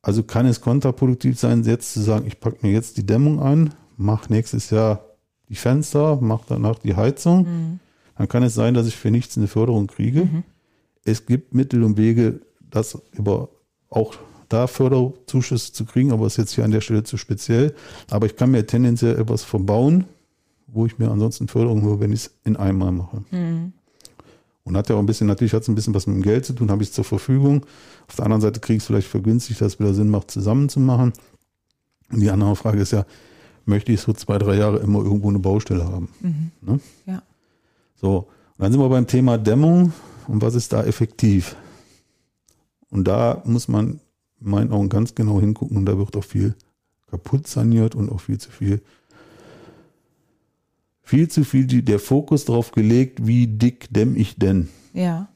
Also 0.01 0.23
kann 0.23 0.45
es 0.45 0.61
kontraproduktiv 0.61 1.37
sein, 1.39 1.63
jetzt 1.63 1.93
zu 1.93 2.01
sagen, 2.01 2.25
ich 2.27 2.39
packe 2.39 2.65
mir 2.65 2.71
jetzt 2.71 2.97
die 2.97 3.05
Dämmung 3.05 3.39
an, 3.39 3.73
mache 3.97 4.31
nächstes 4.31 4.69
Jahr 4.69 5.03
die 5.49 5.55
Fenster, 5.55 6.17
mache 6.21 6.45
danach 6.49 6.79
die 6.79 6.95
Heizung. 6.95 7.39
Mhm. 7.43 7.79
Dann 8.17 8.27
kann 8.27 8.43
es 8.43 8.55
sein, 8.55 8.73
dass 8.73 8.87
ich 8.87 8.95
für 8.95 9.11
nichts 9.11 9.37
eine 9.37 9.47
Förderung 9.47 9.87
kriege. 9.87 10.25
Mhm. 10.25 10.43
Es 11.03 11.25
gibt 11.25 11.53
Mittel 11.53 11.83
und 11.83 11.97
Wege, 11.97 12.41
das 12.59 12.97
über 13.11 13.49
auch 13.89 14.15
da 14.49 14.67
Förderzuschüsse 14.67 15.73
zu 15.73 15.85
kriegen, 15.85 16.11
aber 16.11 16.25
ist 16.27 16.37
jetzt 16.37 16.53
hier 16.53 16.65
an 16.65 16.71
der 16.71 16.81
Stelle 16.81 17.03
zu 17.03 17.17
speziell. 17.17 17.75
Aber 18.09 18.25
ich 18.25 18.35
kann 18.35 18.51
mir 18.51 18.65
tendenziell 18.65 19.19
etwas 19.19 19.43
verbauen, 19.43 20.05
wo 20.67 20.85
ich 20.85 20.97
mir 20.97 21.11
ansonsten 21.11 21.47
Förderung 21.47 21.83
hole, 21.83 21.99
wenn 21.99 22.11
ich 22.11 22.25
es 22.25 22.31
in 22.43 22.55
einmal 22.55 22.91
mache. 22.91 23.23
Mhm. 23.31 23.73
Und 24.67 24.75
hat 24.75 24.89
ja 24.89 24.95
auch 24.95 24.99
ein 24.99 25.05
bisschen, 25.05 25.27
natürlich 25.27 25.53
hat 25.53 25.61
es 25.61 25.69
ein 25.69 25.75
bisschen 25.75 25.93
was 25.93 26.07
mit 26.07 26.17
dem 26.17 26.23
Geld 26.23 26.45
zu 26.45 26.51
tun, 26.51 26.69
habe 26.69 26.83
ich 26.83 26.89
es 26.89 26.95
zur 26.95 27.05
Verfügung. 27.05 27.65
Auf 28.07 28.17
der 28.17 28.25
anderen 28.25 28.41
Seite 28.41 28.59
kriege 28.59 28.77
ich 28.77 28.83
es 28.83 28.87
vielleicht 28.87 29.07
vergünstigt, 29.07 29.61
dass 29.61 29.75
es 29.75 29.79
wieder 29.79 29.93
Sinn 29.93 30.09
macht, 30.09 30.29
zusammen 30.29 30.67
zu 30.67 30.81
machen. 30.81 31.13
Und 32.11 32.19
die 32.19 32.29
andere 32.29 32.55
Frage 32.57 32.79
ist 32.81 32.91
ja, 32.91 33.05
möchte 33.65 33.93
ich 33.93 34.01
so 34.01 34.11
zwei, 34.11 34.37
drei 34.37 34.55
Jahre 34.55 34.79
immer 34.79 34.99
irgendwo 34.99 35.29
eine 35.29 35.39
Baustelle 35.39 35.85
haben? 35.85 36.09
Mhm. 36.19 36.51
Ne? 36.61 36.79
Ja. 37.05 37.23
So, 37.95 38.17
und 38.17 38.27
dann 38.57 38.71
sind 38.71 38.81
wir 38.81 38.89
beim 38.89 39.07
Thema 39.07 39.37
Dämmung 39.37 39.93
und 40.27 40.41
was 40.41 40.55
ist 40.55 40.73
da 40.73 40.83
effektiv? 40.83 41.55
Und 42.89 43.07
da 43.07 43.41
muss 43.45 43.69
man 43.69 44.01
in 44.41 44.49
meinen 44.49 44.71
Augen 44.73 44.89
ganz 44.89 45.15
genau 45.15 45.39
hingucken 45.39 45.77
und 45.77 45.85
da 45.85 45.97
wird 45.97 46.15
auch 46.17 46.23
viel 46.23 46.55
kaputt 47.09 47.47
saniert 47.47 47.95
und 47.95 48.11
auch 48.11 48.19
viel 48.19 48.37
zu 48.37 48.51
viel, 48.51 48.81
viel 51.07 51.29
zu 51.29 51.45
viel 51.45 51.65
die, 51.65 51.83
der 51.83 51.99
Fokus 51.99 52.43
darauf 52.43 52.71
gelegt, 52.71 53.25
wie 53.25 53.47
dick 53.47 53.87
dämm 53.93 54.17
ich 54.17 54.35
denn? 54.35 54.67
Ja. 54.93 55.29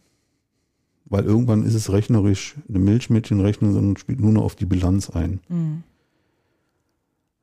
Weil 1.06 1.24
irgendwann 1.24 1.64
ist 1.64 1.76
es 1.76 1.94
rechnerisch 1.94 2.56
eine 2.68 2.80
Milchmädchenrechnung, 2.80 3.72
sondern 3.72 3.96
spielt 3.96 4.20
nur 4.20 4.34
noch 4.34 4.44
auf 4.44 4.56
die 4.56 4.66
Bilanz 4.66 5.10
ein. 5.10 5.40
Mhm. 5.48 5.84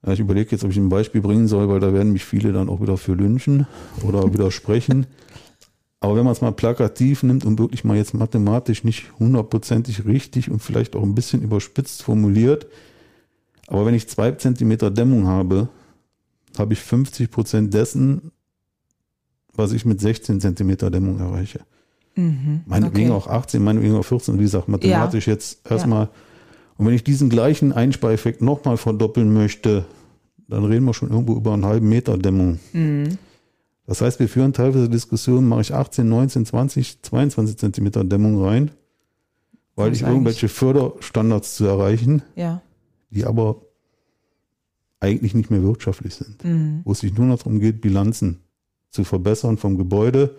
Ja, 0.05 0.13
ich 0.13 0.21
überlege 0.21 0.51
jetzt, 0.51 0.63
ob 0.63 0.71
ich 0.71 0.77
ein 0.77 0.91
Beispiel 0.91 1.23
bringen 1.23 1.49
soll, 1.49 1.71
weil 1.71 1.81
da 1.81 1.95
werden 1.95 2.13
mich 2.13 2.27
viele 2.27 2.53
dann 2.53 2.69
auch 2.69 2.83
wieder 2.83 2.99
für 2.99 3.15
lynchen 3.15 3.67
oder 4.07 4.31
widersprechen. 4.35 5.07
Aber 6.01 6.15
wenn 6.15 6.25
man 6.25 6.33
es 6.33 6.43
mal 6.43 6.53
plakativ 6.53 7.23
nimmt 7.23 7.47
und 7.47 7.59
wirklich 7.59 7.83
mal 7.83 7.97
jetzt 7.97 8.13
mathematisch 8.13 8.85
nicht 8.85 9.19
hundertprozentig 9.19 10.05
richtig 10.05 10.51
und 10.51 10.61
vielleicht 10.61 10.95
auch 10.95 11.03
ein 11.03 11.15
bisschen 11.15 11.41
überspitzt 11.41 12.03
formuliert, 12.03 12.67
aber 13.69 13.87
wenn 13.87 13.95
ich 13.95 14.07
zwei 14.07 14.33
Zentimeter 14.33 14.91
Dämmung 14.91 15.27
habe, 15.27 15.71
habe 16.59 16.73
ich 16.73 16.81
50 16.81 17.31
Prozent 17.31 17.75
dessen, 17.75 18.33
was 19.55 19.73
ich 19.73 19.85
mit 19.85 20.01
16 20.01 20.41
Zentimeter 20.41 20.91
Dämmung 20.91 21.19
erreiche. 21.19 21.61
Mhm, 22.15 22.63
meinetwegen 22.67 23.11
okay. 23.11 23.19
auch 23.19 23.27
18, 23.29 23.63
meinetwegen 23.63 23.95
auch 23.95 24.05
14, 24.05 24.39
wie 24.39 24.43
gesagt, 24.43 24.69
mathematisch 24.69 25.27
ja. 25.27 25.35
jetzt 25.35 25.71
erstmal. 25.71 26.05
Ja. 26.05 26.11
Und 26.77 26.87
wenn 26.87 26.95
ich 26.95 27.05
diesen 27.05 27.29
gleichen 27.29 27.73
Einspareffekt 27.73 28.41
nochmal 28.41 28.77
verdoppeln 28.77 29.33
möchte, 29.33 29.85
dann 30.49 30.65
reden 30.65 30.85
wir 30.85 30.95
schon 30.95 31.11
irgendwo 31.11 31.35
über 31.35 31.53
einen 31.53 31.65
halben 31.65 31.89
Meter 31.89 32.17
Dämmung. 32.17 32.59
Mhm. 32.73 33.19
Das 33.87 34.01
heißt, 34.01 34.21
wir 34.21 34.29
führen 34.29 34.53
teilweise 34.53 34.89
Diskussionen, 34.89 35.49
mache 35.49 35.63
ich 35.63 35.75
18, 35.75 36.09
19, 36.09 36.47
20, 36.47 37.03
22 37.03 37.57
Zentimeter 37.57 38.05
Dämmung 38.05 38.45
rein, 38.45 38.71
weil 39.77 39.93
ich 39.93 40.03
irgendwelche 40.03 40.49
Förderstandards 40.49 41.57
zu 41.57 41.67
erreichen, 41.67 42.23
ja. 42.37 42.63
die 43.11 43.25
aber 43.25 43.63
eigentlich 45.01 45.35
nicht 45.35 45.51
mehr 45.51 45.63
wirtschaftlich 45.63 46.15
sind. 46.15 46.45
Mhm. 46.45 46.81
Wo 46.85 46.93
es 46.93 47.01
sich 47.01 47.15
nur 47.15 47.27
noch 47.27 47.39
darum 47.39 47.61
geht, 47.61 47.81
Bilanzen 47.81 48.41
zu 48.91 49.05
verbessern 49.05 49.57
vom 49.57 49.77
Gebäude, 49.77 50.35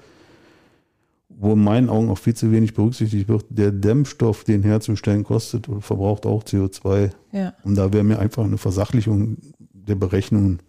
wo 1.30 1.54
in 1.54 1.64
meinen 1.64 1.90
Augen 1.90 2.10
auch 2.10 2.18
viel 2.18 2.34
zu 2.34 2.52
wenig 2.52 2.74
berücksichtigt 2.74 3.30
wird. 3.30 3.46
Der 3.50 3.72
Dämmstoff, 3.72 4.44
den 4.44 4.64
herzustellen, 4.64 5.24
kostet 5.24 5.70
oder 5.70 5.82
verbraucht 5.82 6.26
auch 6.26 6.44
CO2. 6.44 7.12
Ja. 7.32 7.54
Und 7.64 7.76
da 7.76 7.94
wäre 7.94 8.04
mir 8.04 8.20
einfach 8.20 8.44
eine 8.44 8.58
Versachlichung 8.58 9.38
der 9.60 9.96
Berechnungen 9.96 10.60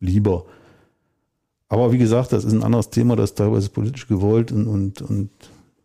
lieber. 0.00 0.44
Aber 1.68 1.92
wie 1.92 1.98
gesagt, 1.98 2.32
das 2.32 2.44
ist 2.44 2.52
ein 2.52 2.62
anderes 2.62 2.90
Thema, 2.90 3.16
das 3.16 3.30
ist 3.30 3.38
teilweise 3.38 3.70
politisch 3.70 4.06
gewollt 4.06 4.52
und, 4.52 4.66
und, 4.66 5.00
und 5.00 5.30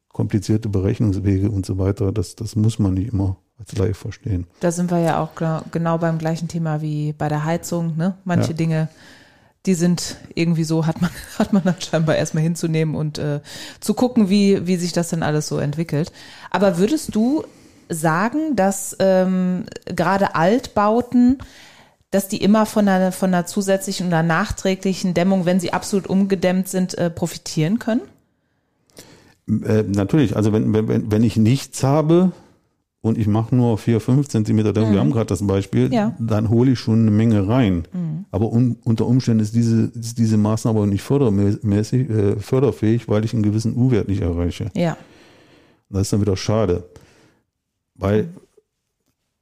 komplizierte 0.09 0.67
Berechnungswege 0.67 1.49
und 1.49 1.65
so 1.65 1.77
weiter. 1.77 2.11
Das, 2.11 2.35
das 2.35 2.57
muss 2.57 2.79
man 2.79 2.95
nicht 2.95 3.13
immer 3.13 3.37
als 3.59 3.75
Laie 3.77 3.93
verstehen. 3.93 4.45
Da 4.59 4.71
sind 4.71 4.91
wir 4.91 4.99
ja 4.99 5.19
auch 5.19 5.31
genau 5.71 5.97
beim 5.97 6.17
gleichen 6.17 6.47
Thema 6.47 6.81
wie 6.81 7.13
bei 7.13 7.27
der 7.27 7.43
Heizung. 7.43 7.97
Ne? 7.97 8.15
Manche 8.23 8.51
ja. 8.51 8.57
Dinge, 8.57 8.87
die 9.65 9.73
sind 9.73 10.17
irgendwie 10.35 10.63
so, 10.63 10.85
hat 10.85 11.01
man, 11.01 11.11
hat 11.39 11.53
man 11.53 11.63
dann 11.63 11.81
scheinbar 11.81 12.15
erstmal 12.15 12.43
hinzunehmen 12.43 12.95
und 12.95 13.17
äh, 13.17 13.41
zu 13.79 13.93
gucken, 13.93 14.29
wie, 14.29 14.67
wie 14.67 14.77
sich 14.77 14.93
das 14.93 15.09
denn 15.09 15.23
alles 15.23 15.47
so 15.47 15.57
entwickelt. 15.57 16.11
Aber 16.51 16.77
würdest 16.77 17.15
du 17.15 17.43
sagen, 17.89 18.55
dass 18.55 18.95
ähm, 18.99 19.65
gerade 19.85 20.35
Altbauten 20.35 21.39
dass 22.11 22.27
die 22.27 22.41
immer 22.41 22.65
von 22.65 22.87
einer, 22.87 23.11
von 23.11 23.33
einer 23.33 23.45
zusätzlichen 23.45 24.07
oder 24.07 24.23
nachträglichen 24.23 25.13
Dämmung, 25.13 25.45
wenn 25.45 25.59
sie 25.59 25.73
absolut 25.73 26.07
umgedämmt 26.07 26.69
sind, 26.69 26.97
äh, 26.97 27.09
profitieren 27.09 27.79
können? 27.79 28.01
Äh, 29.47 29.83
natürlich, 29.83 30.35
also 30.35 30.53
wenn, 30.53 30.73
wenn, 30.73 31.11
wenn 31.11 31.23
ich 31.23 31.37
nichts 31.37 31.83
habe 31.83 32.31
und 33.07 33.17
ich 33.17 33.27
mache 33.27 33.55
nur 33.55 33.77
vier, 33.77 33.99
fünf 33.99 34.27
Zentimeter 34.27 34.69
mhm. 34.69 34.93
wir 34.93 34.99
haben 34.99 35.11
gerade 35.11 35.27
das 35.27 35.45
Beispiel, 35.45 35.91
ja. 35.93 36.15
dann 36.19 36.49
hole 36.49 36.71
ich 36.71 36.79
schon 36.79 37.01
eine 37.01 37.11
Menge 37.11 37.47
rein. 37.47 37.83
Mhm. 37.93 38.25
Aber 38.31 38.51
un, 38.51 38.77
unter 38.83 39.05
Umständen 39.05 39.41
ist 39.41 39.55
diese, 39.55 39.91
ist 39.95 40.17
diese 40.17 40.37
Maßnahme 40.37 40.85
nicht 40.87 41.01
fördermäßig, 41.01 42.09
äh, 42.09 42.35
förderfähig, 42.37 43.07
weil 43.07 43.25
ich 43.25 43.33
einen 43.33 43.43
gewissen 43.43 43.75
U-Wert 43.75 44.07
nicht 44.07 44.21
erreiche. 44.21 44.69
Ja. 44.75 44.97
Das 45.89 46.03
ist 46.03 46.13
dann 46.13 46.21
wieder 46.21 46.37
schade. 46.37 46.83
Weil 47.95 48.29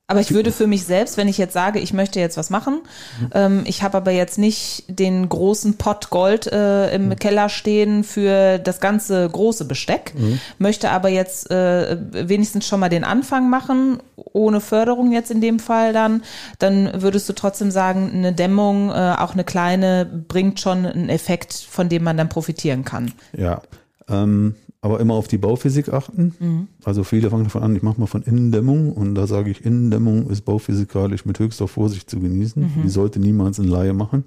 aber 0.07 0.19
ich 0.19 0.33
würde 0.33 0.51
für 0.51 0.67
mich 0.67 0.85
selbst, 0.85 1.17
wenn 1.17 1.27
ich 1.27 1.39
jetzt 1.39 1.53
sage, 1.53 1.79
ich 1.79 1.91
möchte 1.91 2.19
jetzt 2.19 2.37
was 2.37 2.51
machen, 2.51 2.81
mhm. 3.19 3.29
ähm, 3.33 3.63
ich 3.65 3.81
habe 3.81 3.97
aber 3.97 4.11
jetzt 4.11 4.37
nicht 4.37 4.83
den 4.87 5.27
großen 5.27 5.77
Pott 5.77 6.11
Gold 6.11 6.45
äh, 6.45 6.93
im 6.93 7.09
mhm. 7.09 7.15
Keller 7.15 7.49
stehen 7.49 8.03
für 8.03 8.59
das 8.59 8.79
ganze 8.79 9.27
große 9.27 9.65
Besteck, 9.65 10.13
mhm. 10.15 10.39
möchte 10.59 10.91
aber 10.91 11.09
jetzt 11.09 11.49
äh, 11.49 11.97
wenigstens 12.11 12.67
schon 12.67 12.79
mal 12.79 12.89
den 12.89 13.03
Anfang 13.03 13.49
machen, 13.49 13.97
ohne 14.15 14.61
Förderung 14.61 15.11
jetzt 15.11 15.31
in 15.31 15.41
dem 15.41 15.57
Fall 15.57 15.91
dann, 15.91 16.23
dann 16.59 17.01
würdest 17.01 17.27
du 17.27 17.33
trotzdem 17.33 17.71
sagen, 17.71 18.11
eine 18.13 18.31
Dämmung, 18.31 18.91
äh, 18.91 19.15
auch 19.17 19.33
eine 19.33 19.43
kleine, 19.43 20.05
bringt 20.05 20.59
schon 20.59 20.85
einen 20.85 21.09
Effekt, 21.09 21.53
von 21.53 21.89
dem 21.89 22.03
man 22.03 22.15
dann 22.15 22.29
profitieren 22.29 22.85
kann. 22.85 23.11
Ja. 23.35 23.61
Ähm 24.07 24.55
aber 24.85 24.99
immer 24.99 25.15
auf 25.15 25.27
die 25.27 25.39
Bauphysik 25.39 25.91
achten. 25.91 26.35
Mhm. 26.39 26.67
Also 26.83 27.03
viele 27.03 27.31
fangen 27.31 27.45
davon 27.45 27.63
an, 27.63 27.75
ich 27.75 27.81
mache 27.81 27.99
mal 27.99 28.05
von 28.05 28.21
Innendämmung 28.21 28.93
und 28.93 29.15
da 29.15 29.25
sage 29.25 29.49
ich, 29.49 29.65
Innendämmung 29.65 30.29
ist 30.29 30.41
bauphysikalisch 30.41 31.25
mit 31.25 31.39
höchster 31.39 31.67
Vorsicht 31.67 32.07
zu 32.07 32.19
genießen. 32.19 32.61
Mhm. 32.61 32.83
Die 32.83 32.89
sollte 32.89 33.19
niemals 33.19 33.57
in 33.57 33.67
Laie 33.67 33.93
machen. 33.93 34.25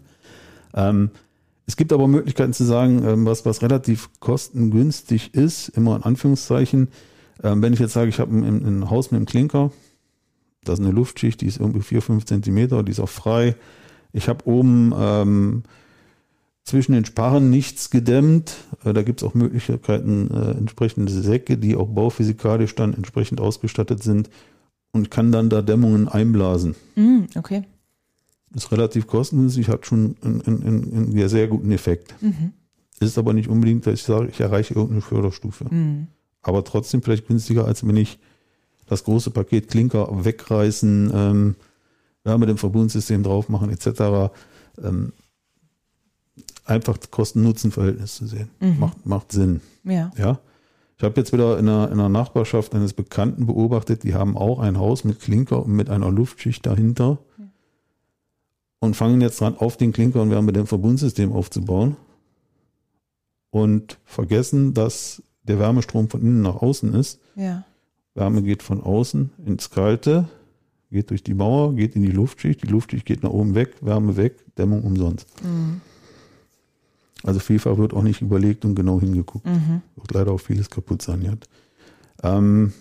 Ähm, 0.74 1.10
es 1.66 1.76
gibt 1.76 1.92
aber 1.92 2.08
Möglichkeiten 2.08 2.52
zu 2.52 2.64
sagen, 2.64 3.04
ähm, 3.06 3.24
was, 3.24 3.46
was 3.46 3.62
relativ 3.62 4.10
kostengünstig 4.18 5.32
ist, 5.32 5.68
immer 5.68 5.94
in 5.94 6.02
Anführungszeichen. 6.02 6.88
Ähm, 7.44 7.62
wenn 7.62 7.72
ich 7.72 7.78
jetzt 7.78 7.92
sage, 7.92 8.08
ich 8.08 8.18
habe 8.18 8.34
ein, 8.34 8.66
ein, 8.66 8.90
Haus 8.90 9.12
mit 9.12 9.18
einem 9.18 9.26
Klinker, 9.26 9.70
das 10.64 10.80
ist 10.80 10.84
eine 10.84 10.92
Luftschicht, 10.92 11.40
die 11.40 11.46
ist 11.46 11.60
irgendwie 11.60 11.82
vier, 11.82 12.02
fünf 12.02 12.24
Zentimeter, 12.24 12.82
die 12.82 12.90
ist 12.90 13.00
auch 13.00 13.08
frei. 13.08 13.54
Ich 14.12 14.28
habe 14.28 14.44
oben 14.44 14.92
ähm, 14.98 15.62
zwischen 16.68 16.92
den 16.92 17.06
Sparren 17.06 17.48
nichts 17.48 17.88
gedämmt. 17.88 18.56
Äh, 18.84 18.92
da 18.92 19.02
gibt 19.02 19.22
es 19.22 19.26
auch 19.26 19.32
Möglichkeiten, 19.32 20.30
äh, 20.30 20.50
entsprechende 20.50 21.10
Säcke, 21.10 21.56
die 21.56 21.76
auch 21.76 21.88
bauphysikalisch 21.88 22.74
dann 22.74 22.92
entsprechend 22.92 23.40
ausgestattet 23.40 24.02
sind 24.02 24.28
und 24.92 25.10
kann 25.10 25.32
dann 25.32 25.48
da 25.48 25.62
Dämmungen 25.62 26.08
einblasen. 26.08 26.74
Mm, 26.94 27.20
okay. 27.36 27.62
Ist 28.54 28.70
relativ 28.70 29.06
kostengünstig, 29.06 29.68
hat 29.68 29.86
schon 29.86 30.16
einen, 30.22 30.42
einen, 30.42 31.12
einen 31.14 31.28
sehr 31.28 31.48
guten 31.48 31.72
Effekt. 31.72 32.14
Mhm. 32.20 32.52
Ist 33.00 33.16
aber 33.16 33.32
nicht 33.32 33.48
unbedingt, 33.48 33.86
dass 33.86 33.94
ich 33.94 34.02
sage, 34.02 34.28
ich 34.28 34.40
erreiche 34.40 34.74
irgendeine 34.74 35.00
Förderstufe. 35.00 35.72
Mhm. 35.72 36.08
Aber 36.42 36.64
trotzdem 36.64 37.02
vielleicht 37.02 37.28
günstiger, 37.28 37.64
als 37.64 37.86
wenn 37.86 37.96
ich 37.96 38.18
das 38.86 39.04
große 39.04 39.30
Paket 39.30 39.68
Klinker 39.68 40.08
wegreißen, 40.24 41.12
ähm, 41.14 41.54
ja, 42.26 42.36
mit 42.36 42.48
dem 42.50 42.58
Verbundsystem 42.58 43.22
drauf 43.22 43.48
machen 43.48 43.70
etc. 43.70 44.32
Ähm, 44.82 45.12
einfach 46.68 46.98
Kosten-Nutzen-Verhältnis 47.10 48.16
zu 48.16 48.26
sehen. 48.26 48.50
Mhm. 48.60 48.78
Macht, 48.78 49.06
macht 49.06 49.32
Sinn. 49.32 49.60
Ja. 49.84 50.10
ja? 50.16 50.38
Ich 50.96 51.04
habe 51.04 51.20
jetzt 51.20 51.32
wieder 51.32 51.58
in 51.58 51.68
einer, 51.68 51.86
in 51.86 51.92
einer 51.94 52.08
Nachbarschaft 52.08 52.74
eines 52.74 52.92
Bekannten 52.92 53.46
beobachtet, 53.46 54.02
die 54.02 54.14
haben 54.14 54.36
auch 54.36 54.58
ein 54.58 54.78
Haus 54.78 55.04
mit 55.04 55.20
Klinker 55.20 55.64
und 55.64 55.72
mit 55.72 55.90
einer 55.90 56.10
Luftschicht 56.10 56.66
dahinter 56.66 57.18
ja. 57.38 57.44
und 58.80 58.96
fangen 58.96 59.20
jetzt 59.20 59.40
dran, 59.40 59.56
auf 59.56 59.76
den 59.76 59.92
Klinker 59.92 60.20
und 60.20 60.30
wir 60.30 60.36
haben 60.36 60.46
mit 60.46 60.56
dem 60.56 60.66
Verbundsystem 60.66 61.32
aufzubauen 61.32 61.96
und 63.50 63.98
vergessen, 64.04 64.74
dass 64.74 65.22
der 65.44 65.58
Wärmestrom 65.58 66.10
von 66.10 66.20
innen 66.20 66.42
nach 66.42 66.56
außen 66.56 66.92
ist. 66.94 67.20
Ja. 67.36 67.64
Wärme 68.14 68.42
geht 68.42 68.62
von 68.62 68.82
außen 68.82 69.30
ins 69.46 69.70
Kalte, 69.70 70.28
geht 70.90 71.10
durch 71.10 71.22
die 71.22 71.34
Mauer, 71.34 71.74
geht 71.74 71.94
in 71.94 72.02
die 72.02 72.10
Luftschicht, 72.10 72.62
die 72.62 72.66
Luftschicht 72.66 73.06
geht 73.06 73.22
nach 73.22 73.30
oben 73.30 73.54
weg, 73.54 73.76
Wärme 73.80 74.16
weg, 74.16 74.44
Dämmung 74.56 74.82
umsonst. 74.82 75.28
Mhm. 75.44 75.80
Also 77.24 77.40
vielfach 77.40 77.76
wird 77.78 77.92
auch 77.94 78.02
nicht 78.02 78.22
überlegt 78.22 78.64
und 78.64 78.74
genau 78.74 79.00
hingeguckt. 79.00 79.46
Mhm. 79.46 79.82
Wird 79.96 80.14
leider 80.14 80.32
auch 80.32 80.40
vieles 80.40 80.70
kaputt 80.70 81.02
saniert. 81.02 81.48
Ähm, 82.22 82.72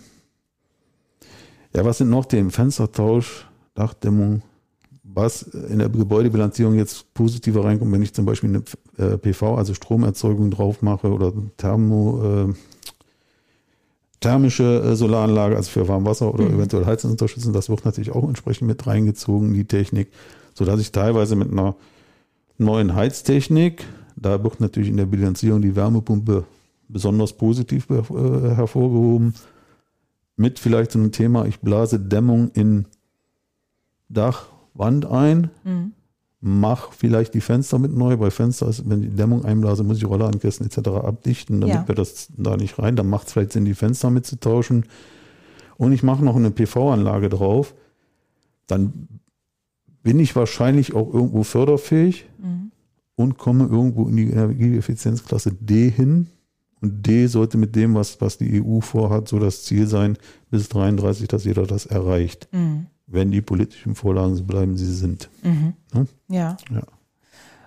ja, 1.76 1.86
was 1.86 1.98
sind 2.00 2.10
noch 2.10 2.26
Themen? 2.26 2.52
Fenstertausch, 2.52 3.48
Dachdämmung. 3.76 4.42
Was 5.04 5.42
in 5.42 5.80
der 5.80 5.90
Gebäudebilanzierung 5.90 6.76
jetzt 6.76 7.14
positiver 7.14 7.64
reinkommt, 7.64 7.92
wenn 7.92 8.04
ich 8.04 8.14
zum 8.14 8.26
Beispiel 8.26 8.50
eine 8.50 8.64
äh, 8.98 9.18
PV, 9.18 9.56
also 9.56 9.74
Stromerzeugung 9.74 10.52
drauf 10.52 10.82
mache 10.82 11.12
oder 11.12 11.34
Thermo, 11.56 12.50
äh, 12.50 12.54
thermische 14.20 14.82
äh, 14.82 14.96
Solaranlage, 14.96 15.56
also 15.56 15.72
für 15.72 15.88
Warmwasser 15.88 16.34
oder 16.34 16.44
mhm. 16.44 16.56
eventuell 16.56 16.86
Heizungsunterstützung, 16.86 17.54
das 17.54 17.70
wird 17.70 17.86
natürlich 17.86 18.12
auch 18.12 18.28
entsprechend 18.28 18.68
mit 18.68 18.86
reingezogen, 18.86 19.54
die 19.54 19.66
Technik, 19.66 20.12
sodass 20.54 20.80
ich 20.80 20.92
teilweise 20.92 21.36
mit 21.36 21.52
einer 21.52 21.76
neuen 22.58 22.96
Heiztechnik, 22.96 23.86
da 24.20 24.44
wird 24.44 24.60
natürlich 24.60 24.90
in 24.90 24.98
der 24.98 25.06
Bilanzierung 25.06 25.62
die 25.62 25.76
Wärmepumpe 25.76 26.46
besonders 26.88 27.34
positiv 27.34 27.90
äh, 27.90 28.02
hervorgehoben, 28.56 29.34
mit 30.36 30.60
vielleicht 30.60 30.92
so 30.92 31.00
einem 31.00 31.12
Thema, 31.12 31.46
ich 31.46 31.60
blase 31.60 32.00
Dämmung 32.00 32.50
in 32.52 32.86
Dachwand 34.10 35.06
ein, 35.06 35.50
mhm. 35.64 35.94
mach 36.40 36.94
vielleicht 36.94 37.34
die 37.34 37.42
Fenster 37.42 37.80
mit 37.80 37.96
neu, 37.96 38.20
weil 38.20 38.32
Fenster 38.32 38.68
ist, 38.68 38.88
wenn 38.90 39.02
die 39.02 39.10
Dämmung 39.10 39.46
einblase, 39.46 39.84
muss 39.84 39.98
ich 39.98 40.06
Rollladenkästen 40.06 40.66
etc. 40.68 40.90
abdichten, 40.90 41.62
damit 41.62 41.76
ja. 41.76 41.88
wir 41.88 41.96
das 41.96 42.30
da 42.38 42.56
nicht 42.56 42.80
rein, 42.80 42.96
dann 42.96 43.10
macht 43.10 43.28
es 43.28 43.34
vielleicht 43.34 43.54
Sinn, 43.54 43.66
die 43.66 43.74
Fenster 43.74 44.10
mitzutauschen. 44.10 44.86
Und 45.78 45.92
ich 45.92 46.04
mache 46.04 46.24
noch 46.24 46.36
eine 46.36 46.52
PV-Anlage 46.52 47.30
drauf, 47.30 47.76
dann 48.68 49.08
bin 50.04 50.20
ich 50.20 50.36
wahrscheinlich 50.36 50.94
auch 50.96 51.14
irgendwo 51.14 51.44
förderfähig 51.44 52.26
mhm. 52.38 52.72
Und 53.18 53.38
komme 53.38 53.66
irgendwo 53.66 54.08
in 54.08 54.16
die 54.16 54.30
Energieeffizienzklasse 54.30 55.52
D 55.52 55.90
hin. 55.90 56.28
Und 56.80 57.08
D 57.08 57.26
sollte 57.26 57.58
mit 57.58 57.76
dem, 57.76 57.96
was, 57.96 58.22
was 58.22 58.38
die 58.38 58.64
EU 58.64 58.80
vorhat, 58.80 59.28
so 59.28 59.40
das 59.40 59.64
Ziel 59.64 59.88
sein, 59.88 60.18
bis 60.52 60.70
33, 60.70 61.28
dass 61.28 61.44
jeder 61.44 61.66
das 61.66 61.88
erreicht. 61.88 62.48
Mhm. 62.52 62.86
Wenn 63.08 63.32
die 63.32 63.42
politischen 63.42 63.96
Vorlagen 63.96 64.36
so 64.36 64.44
bleiben, 64.44 64.78
sie 64.78 64.94
sind. 64.94 65.30
Mhm. 65.42 65.74
Hm? 65.94 66.08
Ja? 66.30 66.58
ja. 66.72 66.84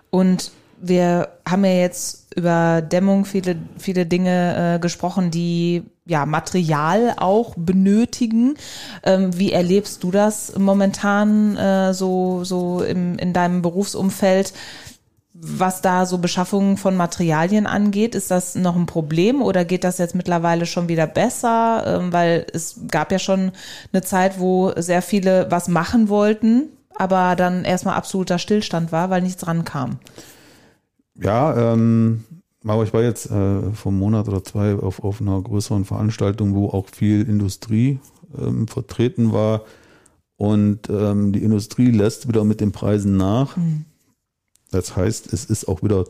Und 0.09 0.53
wir 0.79 1.27
haben 1.47 1.65
ja 1.65 1.73
jetzt 1.73 2.33
über 2.35 2.81
Dämmung 2.81 3.25
viele, 3.25 3.57
viele 3.77 4.05
Dinge 4.05 4.75
äh, 4.75 4.79
gesprochen, 4.79 5.31
die 5.31 5.83
ja 6.05 6.25
Material 6.25 7.15
auch 7.17 7.55
benötigen. 7.57 8.55
Ähm, 9.03 9.37
wie 9.37 9.51
erlebst 9.51 10.01
du 10.03 10.11
das 10.11 10.57
momentan 10.57 11.57
äh, 11.57 11.93
so, 11.93 12.45
so 12.45 12.81
im, 12.81 13.17
in 13.19 13.33
deinem 13.33 13.61
Berufsumfeld? 13.61 14.53
Was 15.43 15.81
da 15.81 16.05
so 16.05 16.19
Beschaffung 16.19 16.77
von 16.77 16.95
Materialien 16.95 17.65
angeht, 17.65 18.13
ist 18.13 18.29
das 18.29 18.53
noch 18.53 18.75
ein 18.75 18.85
Problem 18.85 19.41
oder 19.41 19.65
geht 19.65 19.83
das 19.83 19.97
jetzt 19.97 20.13
mittlerweile 20.13 20.67
schon 20.67 20.87
wieder 20.87 21.07
besser? 21.07 21.83
Ähm, 21.87 22.13
weil 22.13 22.45
es 22.53 22.79
gab 22.87 23.11
ja 23.11 23.17
schon 23.17 23.51
eine 23.91 24.03
Zeit, 24.03 24.39
wo 24.39 24.71
sehr 24.77 25.01
viele 25.01 25.47
was 25.49 25.67
machen 25.67 26.09
wollten, 26.09 26.69
aber 26.95 27.35
dann 27.35 27.65
erstmal 27.65 27.95
absoluter 27.95 28.37
Stillstand 28.37 28.91
war, 28.91 29.09
weil 29.09 29.23
nichts 29.23 29.47
rankam. 29.47 29.97
Ja, 31.19 31.73
ähm, 31.73 32.23
aber 32.63 32.83
ich 32.83 32.93
war 32.93 33.01
jetzt 33.01 33.25
äh, 33.25 33.71
vor 33.73 33.91
einem 33.91 33.99
Monat 33.99 34.27
oder 34.27 34.43
zwei 34.43 34.75
auf, 34.75 35.03
auf 35.03 35.21
einer 35.21 35.41
größeren 35.41 35.85
Veranstaltung, 35.85 36.53
wo 36.53 36.69
auch 36.69 36.85
viel 36.87 37.27
Industrie 37.27 37.99
ähm, 38.37 38.67
vertreten 38.67 39.33
war. 39.33 39.61
Und 40.37 40.87
ähm, 40.89 41.33
die 41.33 41.43
Industrie 41.43 41.89
lässt 41.89 42.27
wieder 42.27 42.43
mit 42.43 42.61
den 42.61 42.71
Preisen 42.71 43.17
nach. 43.17 43.57
Mhm. 43.57 43.85
Das 44.71 44.95
heißt, 44.95 45.31
es 45.33 45.45
ist 45.45 45.67
auch 45.67 45.83
wieder 45.83 46.05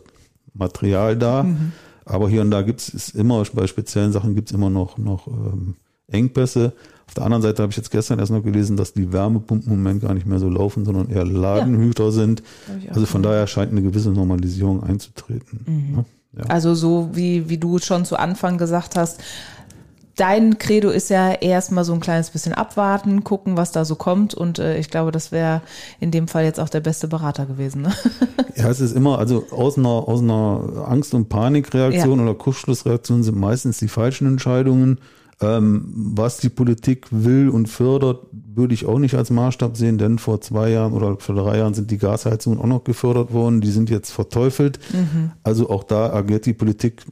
Material 0.54 1.18
da. 1.18 1.44
Mhm. 1.44 1.72
Aber 2.06 2.30
hier 2.30 2.42
und 2.42 2.52
da 2.52 2.62
gibt 2.62 2.82
es 2.82 3.10
immer, 3.10 3.44
bei 3.54 3.68
speziellen 3.68 4.12
Sachen 4.12 4.36
gibt 4.36 4.50
es 4.50 4.56
immer 4.56 4.70
noch, 4.70 4.98
noch 4.98 5.28
ähm, 5.28 5.76
Engpässe. 6.08 6.74
Auf 7.08 7.14
der 7.14 7.26
anderen 7.26 7.42
Seite 7.42 7.62
habe 7.62 7.72
ich 7.72 7.78
jetzt 7.78 7.92
gestern 7.92 8.20
erst 8.20 8.32
noch 8.32 8.44
gelesen, 8.44 8.78
dass 8.78 8.94
die 8.94 9.12
Wärmepumpen 9.12 9.72
im 9.72 9.80
Moment 9.80 10.02
gar 10.02 10.14
nicht 10.14 10.26
mehr 10.26 10.40
so 10.40 10.50
laufen, 10.50 10.86
sondern 10.86 11.10
eher 11.10 11.26
Ladenhüter 11.26 12.06
ja. 12.06 12.12
sind. 12.12 12.44
Also 12.90 13.06
von 13.06 13.22
daher 13.22 13.48
scheint 13.48 13.72
eine 13.72 13.82
gewisse 13.82 14.12
Normalisierung 14.12 14.84
einzutreten. 14.84 15.66
Mhm. 15.66 16.06
Ja. 16.38 16.46
Also 16.46 16.74
so 16.74 17.10
wie, 17.14 17.50
wie 17.50 17.58
du 17.58 17.80
schon 17.80 18.06
zu 18.06 18.16
Anfang 18.16 18.58
gesagt 18.58 18.96
hast, 18.96 19.22
dein 20.16 20.58
Credo 20.58 20.90
ist 20.90 21.10
ja 21.10 21.32
erstmal 21.32 21.84
so 21.84 21.94
ein 21.94 22.00
kleines 22.00 22.30
bisschen 22.30 22.54
abwarten, 22.54 23.24
gucken, 23.24 23.58
was 23.58 23.72
da 23.72 23.86
so 23.86 23.96
kommt. 23.96 24.34
Und 24.34 24.60
äh, 24.60 24.78
ich 24.78 24.90
glaube, 24.90 25.12
das 25.12 25.32
wäre 25.32 25.62
in 26.00 26.12
dem 26.12 26.28
Fall 26.28 26.44
jetzt 26.44 26.60
auch 26.60 26.70
der 26.70 26.82
beste 26.82 27.08
Berater 27.08 27.46
gewesen. 27.46 27.84
Ne? 27.84 27.94
Ja, 28.58 28.70
es 28.70 28.82
ist 28.82 28.96
immer, 28.96 29.18
also 29.18 29.46
aus 29.50 29.78
einer, 29.78 29.88
aus 29.88 30.22
einer 30.22 30.86
Angst- 30.86 31.14
und 31.14 31.30
Panikreaktion 31.30 32.20
ja. 32.20 32.26
oder 32.26 32.36
Kurzschlussreaktion 32.36 33.24
sind 33.24 33.38
meistens 33.38 33.78
die 33.78 33.88
falschen 33.88 34.28
Entscheidungen. 34.28 35.00
Ähm, 35.42 35.92
was 35.96 36.38
die 36.38 36.50
Politik 36.50 37.08
will 37.10 37.50
und 37.50 37.68
fördert, 37.68 38.28
würde 38.32 38.76
ich 38.76 38.86
auch 38.86 39.00
nicht 39.00 39.16
als 39.16 39.32
Maßstab 39.32 39.76
sehen, 39.76 39.98
denn 39.98 40.20
vor 40.20 40.42
zwei 40.42 40.70
Jahren 40.70 40.94
oder 40.94 41.18
vor 41.18 41.34
drei 41.34 41.58
Jahren 41.58 41.74
sind 41.74 41.90
die 41.90 41.98
Gasheizungen 41.98 42.60
auch 42.60 42.68
noch 42.68 42.84
gefördert 42.84 43.34
worden. 43.34 43.62
Die 43.62 43.72
sind 43.72 43.90
jetzt 43.90 44.12
verteufelt. 44.12 44.80
Mhm. 44.94 45.32
Also 45.42 45.70
auch 45.70 45.84
da 45.84 46.14
agiert 46.14 46.46
die 46.46 46.54
Politik 46.54 47.06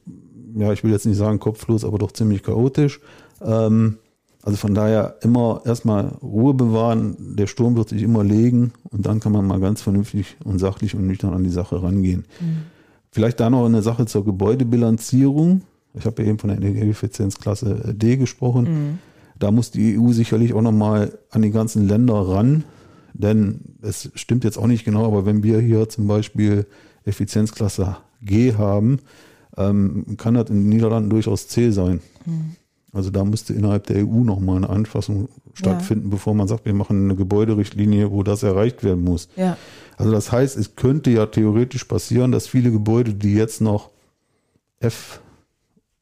ja, 0.54 0.72
ich 0.72 0.84
will 0.84 0.90
jetzt 0.90 1.06
nicht 1.06 1.16
sagen 1.16 1.38
kopflos, 1.38 1.84
aber 1.84 1.98
doch 1.98 2.12
ziemlich 2.12 2.42
chaotisch. 2.42 3.00
Ähm, 3.42 3.98
also 4.42 4.56
von 4.56 4.74
daher 4.74 5.16
immer 5.22 5.62
erstmal 5.64 6.12
Ruhe 6.22 6.54
bewahren. 6.54 7.16
Der 7.36 7.46
Sturm 7.46 7.76
wird 7.76 7.90
sich 7.90 8.02
immer 8.02 8.24
legen 8.24 8.72
und 8.90 9.04
dann 9.04 9.20
kann 9.20 9.32
man 9.32 9.46
mal 9.46 9.60
ganz 9.60 9.82
vernünftig 9.82 10.36
und 10.44 10.58
sachlich 10.58 10.94
und 10.94 11.06
nüchtern 11.06 11.34
an 11.34 11.44
die 11.44 11.50
Sache 11.50 11.82
rangehen. 11.82 12.24
Mhm. 12.40 12.62
Vielleicht 13.10 13.40
da 13.40 13.50
noch 13.50 13.66
eine 13.66 13.82
Sache 13.82 14.06
zur 14.06 14.24
Gebäudebilanzierung. 14.24 15.62
Ich 15.94 16.06
habe 16.06 16.22
ja 16.22 16.28
eben 16.28 16.38
von 16.38 16.48
der 16.48 16.58
Energieeffizienzklasse 16.58 17.94
D 17.94 18.16
gesprochen. 18.16 18.64
Mhm. 18.64 18.98
Da 19.38 19.50
muss 19.50 19.70
die 19.70 19.98
EU 19.98 20.12
sicherlich 20.12 20.54
auch 20.54 20.62
nochmal 20.62 21.18
an 21.30 21.42
die 21.42 21.50
ganzen 21.50 21.88
Länder 21.88 22.14
ran. 22.14 22.64
Denn 23.12 23.60
es 23.82 24.10
stimmt 24.14 24.44
jetzt 24.44 24.56
auch 24.56 24.68
nicht 24.68 24.84
genau, 24.84 25.04
aber 25.06 25.26
wenn 25.26 25.42
wir 25.42 25.60
hier 25.60 25.88
zum 25.88 26.06
Beispiel 26.06 26.66
Effizienzklasse 27.04 27.96
G 28.22 28.54
haben, 28.54 29.00
ähm, 29.60 30.16
kann 30.16 30.34
das 30.34 30.48
in 30.50 30.62
den 30.62 30.68
Niederlanden 30.68 31.10
durchaus 31.10 31.48
zäh 31.48 31.70
sein. 31.70 32.00
Mhm. 32.24 32.56
Also 32.92 33.10
da 33.10 33.24
müsste 33.24 33.52
innerhalb 33.52 33.86
der 33.86 34.04
EU 34.04 34.24
nochmal 34.24 34.56
eine 34.56 34.70
Anfassung 34.70 35.28
stattfinden, 35.54 36.06
ja. 36.06 36.10
bevor 36.10 36.34
man 36.34 36.48
sagt, 36.48 36.64
wir 36.64 36.74
machen 36.74 37.04
eine 37.04 37.14
Gebäuderichtlinie, 37.14 38.10
wo 38.10 38.22
das 38.22 38.42
erreicht 38.42 38.82
werden 38.82 39.04
muss. 39.04 39.28
Ja. 39.36 39.56
Also 39.96 40.10
das 40.10 40.32
heißt, 40.32 40.56
es 40.56 40.74
könnte 40.74 41.10
ja 41.10 41.26
theoretisch 41.26 41.84
passieren, 41.84 42.32
dass 42.32 42.48
viele 42.48 42.72
Gebäude, 42.72 43.14
die 43.14 43.34
jetzt 43.34 43.60
noch 43.60 43.90
F 44.80 45.20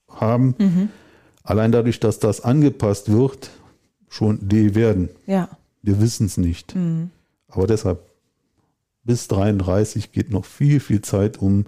haben, 0.08 0.54
mhm. 0.58 0.88
allein 1.42 1.72
dadurch, 1.72 2.00
dass 2.00 2.20
das 2.20 2.40
angepasst 2.40 3.12
wird, 3.12 3.50
schon 4.08 4.48
D 4.48 4.74
werden. 4.74 5.10
Ja. 5.26 5.50
Wir 5.82 6.00
wissen 6.00 6.26
es 6.26 6.38
nicht. 6.38 6.74
Mhm. 6.74 7.10
Aber 7.48 7.66
deshalb, 7.66 8.00
bis 9.04 9.28
33 9.28 10.12
geht 10.12 10.30
noch 10.30 10.44
viel, 10.44 10.80
viel 10.80 11.02
Zeit, 11.02 11.38
um 11.38 11.66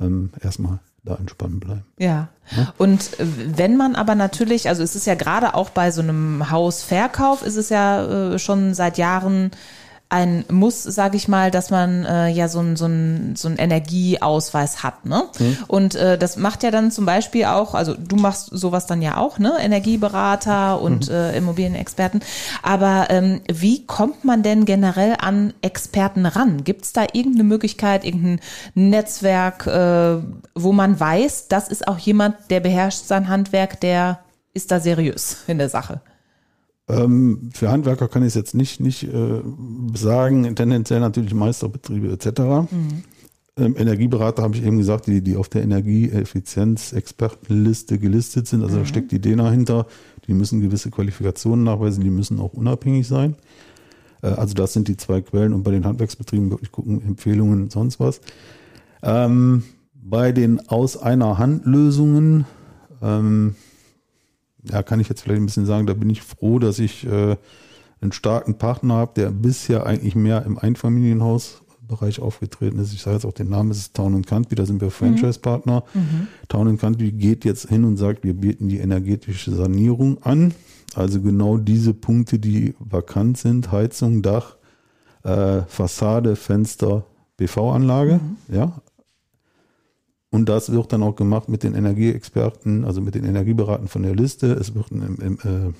ähm, 0.00 0.30
erstmal 0.40 0.80
da 1.04 1.16
entspannen 1.16 1.60
bleiben. 1.60 1.84
Ja. 1.98 2.28
ja. 2.56 2.72
Und 2.78 3.18
äh, 3.20 3.26
wenn 3.56 3.76
man 3.76 3.94
aber 3.94 4.14
natürlich, 4.14 4.68
also 4.68 4.82
es 4.82 4.96
ist 4.96 5.06
ja 5.06 5.14
gerade 5.14 5.54
auch 5.54 5.70
bei 5.70 5.90
so 5.90 6.00
einem 6.00 6.50
Hausverkauf, 6.50 7.42
ist 7.42 7.56
es 7.56 7.68
ja 7.68 8.32
äh, 8.32 8.38
schon 8.38 8.74
seit 8.74 8.98
Jahren 8.98 9.50
ein 10.08 10.44
Muss, 10.50 10.82
sage 10.82 11.16
ich 11.16 11.28
mal, 11.28 11.50
dass 11.50 11.70
man 11.70 12.04
äh, 12.04 12.28
ja 12.28 12.48
so 12.48 12.60
ein 12.60 12.76
so 12.76 12.86
ein 12.86 13.34
so 13.36 13.48
ein 13.48 13.56
Energieausweis 13.56 14.82
hat, 14.82 15.06
ne? 15.06 15.24
Mhm. 15.38 15.58
Und 15.66 15.94
äh, 15.96 16.18
das 16.18 16.36
macht 16.36 16.62
ja 16.62 16.70
dann 16.70 16.90
zum 16.90 17.06
Beispiel 17.06 17.46
auch, 17.46 17.74
also 17.74 17.94
du 17.94 18.16
machst 18.16 18.50
sowas 18.52 18.86
dann 18.86 19.02
ja 19.02 19.16
auch, 19.16 19.38
ne? 19.38 19.54
Energieberater 19.60 20.80
und 20.80 21.08
mhm. 21.08 21.14
äh, 21.14 21.36
Immobilienexperten. 21.36 22.20
Aber 22.62 23.06
ähm, 23.10 23.40
wie 23.50 23.86
kommt 23.86 24.24
man 24.24 24.42
denn 24.42 24.66
generell 24.66 25.16
an 25.18 25.52
Experten 25.62 26.26
ran? 26.26 26.64
Gibt 26.64 26.84
es 26.84 26.92
da 26.92 27.06
irgendeine 27.12 27.44
Möglichkeit, 27.44 28.04
irgendein 28.04 28.40
Netzwerk, 28.74 29.66
äh, 29.66 30.18
wo 30.54 30.72
man 30.72 31.00
weiß, 31.00 31.48
das 31.48 31.68
ist 31.68 31.88
auch 31.88 31.98
jemand, 31.98 32.36
der 32.50 32.60
beherrscht 32.60 33.04
sein 33.04 33.28
Handwerk, 33.28 33.80
der 33.80 34.20
ist 34.52 34.70
da 34.70 34.78
seriös 34.78 35.38
in 35.48 35.58
der 35.58 35.68
Sache? 35.68 36.00
Ähm, 36.86 37.48
für 37.52 37.70
Handwerker 37.70 38.08
kann 38.08 38.22
ich 38.22 38.28
es 38.28 38.34
jetzt 38.34 38.54
nicht, 38.54 38.78
nicht 38.80 39.04
äh, 39.04 39.40
sagen, 39.94 40.54
tendenziell 40.54 41.00
natürlich 41.00 41.32
Meisterbetriebe 41.32 42.12
etc. 42.12 42.40
Mhm. 42.70 43.04
Ähm, 43.56 43.76
Energieberater 43.78 44.42
habe 44.42 44.56
ich 44.56 44.64
eben 44.64 44.76
gesagt, 44.78 45.06
die, 45.06 45.20
die 45.22 45.36
auf 45.36 45.48
der 45.48 45.62
Energieeffizienz-Expertenliste 45.62 47.98
gelistet 47.98 48.48
sind. 48.48 48.62
Also 48.62 48.76
mhm. 48.76 48.80
da 48.80 48.86
steckt 48.86 49.12
die 49.12 49.20
DENA 49.20 49.50
hinter. 49.50 49.86
Die 50.26 50.34
müssen 50.34 50.60
gewisse 50.60 50.90
Qualifikationen 50.90 51.64
nachweisen, 51.64 52.04
die 52.04 52.10
müssen 52.10 52.38
auch 52.40 52.52
unabhängig 52.52 53.06
sein. 53.06 53.36
Äh, 54.22 54.28
also 54.28 54.54
das 54.54 54.72
sind 54.72 54.88
die 54.88 54.96
zwei 54.96 55.20
Quellen 55.20 55.52
und 55.52 55.62
bei 55.62 55.70
den 55.70 55.86
Handwerksbetrieben 55.86 56.50
wirklich 56.50 56.72
gucken, 56.72 57.00
Empfehlungen 57.02 57.62
und 57.62 57.70
sonst 57.72 58.00
was. 58.00 58.20
Ähm, 59.02 59.62
bei 59.94 60.32
den 60.32 60.68
Aus 60.68 60.96
einer 60.96 61.38
Hand 61.38 61.64
Lösungen 61.64 62.46
ähm, 63.00 63.54
ja, 64.70 64.82
kann 64.82 65.00
ich 65.00 65.08
jetzt 65.08 65.22
vielleicht 65.22 65.40
ein 65.40 65.46
bisschen 65.46 65.66
sagen, 65.66 65.86
da 65.86 65.94
bin 65.94 66.10
ich 66.10 66.22
froh, 66.22 66.58
dass 66.58 66.78
ich 66.78 67.06
äh, 67.06 67.36
einen 68.00 68.12
starken 68.12 68.58
Partner 68.58 68.94
habe, 68.94 69.12
der 69.16 69.30
bisher 69.30 69.86
eigentlich 69.86 70.14
mehr 70.14 70.44
im 70.44 70.58
Einfamilienhausbereich 70.58 72.20
aufgetreten 72.20 72.78
ist. 72.78 72.92
Ich 72.92 73.02
sage 73.02 73.16
jetzt 73.16 73.24
auch 73.24 73.32
den 73.32 73.48
Namen, 73.48 73.70
es 73.70 73.78
ist 73.78 73.94
Town 73.94 74.24
Country, 74.24 74.54
da 74.54 74.66
sind 74.66 74.80
wir 74.80 74.90
Franchise-Partner. 74.90 75.84
Mhm. 75.94 76.00
mhm. 76.00 76.28
Town 76.48 76.78
Country 76.78 77.12
geht 77.12 77.44
jetzt 77.44 77.68
hin 77.68 77.84
und 77.84 77.96
sagt, 77.96 78.24
wir 78.24 78.34
bieten 78.34 78.68
die 78.68 78.78
energetische 78.78 79.54
Sanierung 79.54 80.22
an. 80.22 80.54
Also 80.94 81.20
genau 81.20 81.56
diese 81.58 81.92
Punkte, 81.92 82.38
die 82.38 82.74
vakant 82.78 83.38
sind, 83.38 83.72
Heizung, 83.72 84.22
Dach, 84.22 84.56
äh, 85.24 85.62
Fassade, 85.62 86.36
Fenster, 86.36 87.04
PV-Anlage, 87.36 88.20
mhm. 88.22 88.54
ja. 88.54 88.80
Und 90.34 90.48
das 90.48 90.72
wird 90.72 90.92
dann 90.92 91.04
auch 91.04 91.14
gemacht 91.14 91.48
mit 91.48 91.62
den 91.62 91.76
Energieexperten, 91.76 92.84
also 92.84 93.00
mit 93.00 93.14
den 93.14 93.22
Energieberatern 93.24 93.86
von 93.86 94.02
der 94.02 94.16
Liste. 94.16 94.52
Es 94.52 94.74
wird 94.74 94.90
ein, 94.90 95.16
im, 95.20 95.38
äh, 95.38 95.72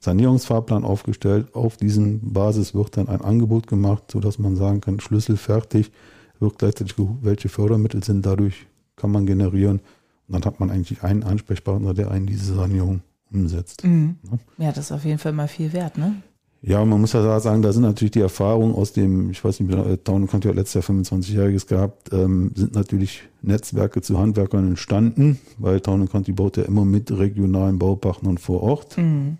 Sanierungsfahrplan 0.00 0.82
aufgestellt. 0.82 1.54
Auf 1.54 1.76
diesen 1.76 2.32
Basis 2.32 2.74
wird 2.74 2.96
dann 2.96 3.08
ein 3.08 3.20
Angebot 3.20 3.66
gemacht, 3.66 4.04
sodass 4.10 4.38
man 4.38 4.56
sagen 4.56 4.80
kann, 4.80 4.98
Schlüssel 4.98 5.36
fertig, 5.36 5.92
wird 6.40 6.58
gleichzeitig 6.58 6.94
welche 7.20 7.50
Fördermittel 7.50 8.02
sind, 8.02 8.24
dadurch 8.24 8.66
kann 8.96 9.10
man 9.10 9.26
generieren. 9.26 9.80
Und 10.26 10.34
dann 10.34 10.44
hat 10.46 10.58
man 10.58 10.70
eigentlich 10.70 11.02
einen 11.02 11.22
Ansprechpartner, 11.22 11.92
der 11.92 12.10
einen 12.10 12.24
diese 12.24 12.54
Sanierung 12.54 13.02
umsetzt. 13.30 13.84
Mhm. 13.84 14.16
Ja, 14.56 14.72
das 14.72 14.86
ist 14.86 14.92
auf 14.92 15.04
jeden 15.04 15.18
Fall 15.18 15.34
mal 15.34 15.48
viel 15.48 15.74
wert, 15.74 15.98
ne? 15.98 16.22
Ja, 16.60 16.84
man 16.84 17.00
muss 17.00 17.12
ja 17.12 17.38
sagen, 17.38 17.62
da 17.62 17.72
sind 17.72 17.82
natürlich 17.82 18.10
die 18.10 18.20
Erfahrungen 18.20 18.74
aus 18.74 18.92
dem, 18.92 19.30
ich 19.30 19.44
weiß 19.44 19.60
nicht, 19.60 19.72
äh, 19.72 19.96
Town 19.98 20.26
Country 20.26 20.48
hat 20.48 20.56
letztes 20.56 20.74
Jahr 20.86 20.96
25-Jähriges 20.96 21.68
gehabt, 21.68 22.12
ähm, 22.12 22.50
sind 22.54 22.74
natürlich 22.74 23.22
Netzwerke 23.42 24.02
zu 24.02 24.18
Handwerkern 24.18 24.66
entstanden, 24.66 25.38
weil 25.58 25.80
Town 25.80 26.08
Country 26.08 26.32
baut 26.32 26.56
ja 26.56 26.64
immer 26.64 26.84
mit 26.84 27.16
regionalen 27.16 27.78
Baupartnern 27.78 28.38
vor 28.38 28.62
Ort. 28.62 28.98
Mhm. 28.98 29.38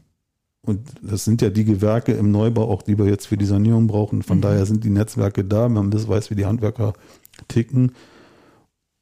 Und 0.62 0.80
das 1.02 1.24
sind 1.24 1.42
ja 1.42 1.50
die 1.50 1.64
Gewerke 1.64 2.12
im 2.12 2.30
Neubau 2.30 2.70
auch, 2.70 2.82
die 2.82 2.98
wir 2.98 3.06
jetzt 3.06 3.26
für 3.26 3.36
die 3.36 3.46
Sanierung 3.46 3.88
brauchen. 3.88 4.22
Von 4.22 4.38
mhm. 4.38 4.42
daher 4.42 4.66
sind 4.66 4.84
die 4.84 4.90
Netzwerke 4.90 5.44
da, 5.44 5.68
man 5.68 5.92
weiß, 5.92 6.30
wie 6.30 6.36
die 6.36 6.46
Handwerker 6.46 6.92
ticken. 7.48 7.92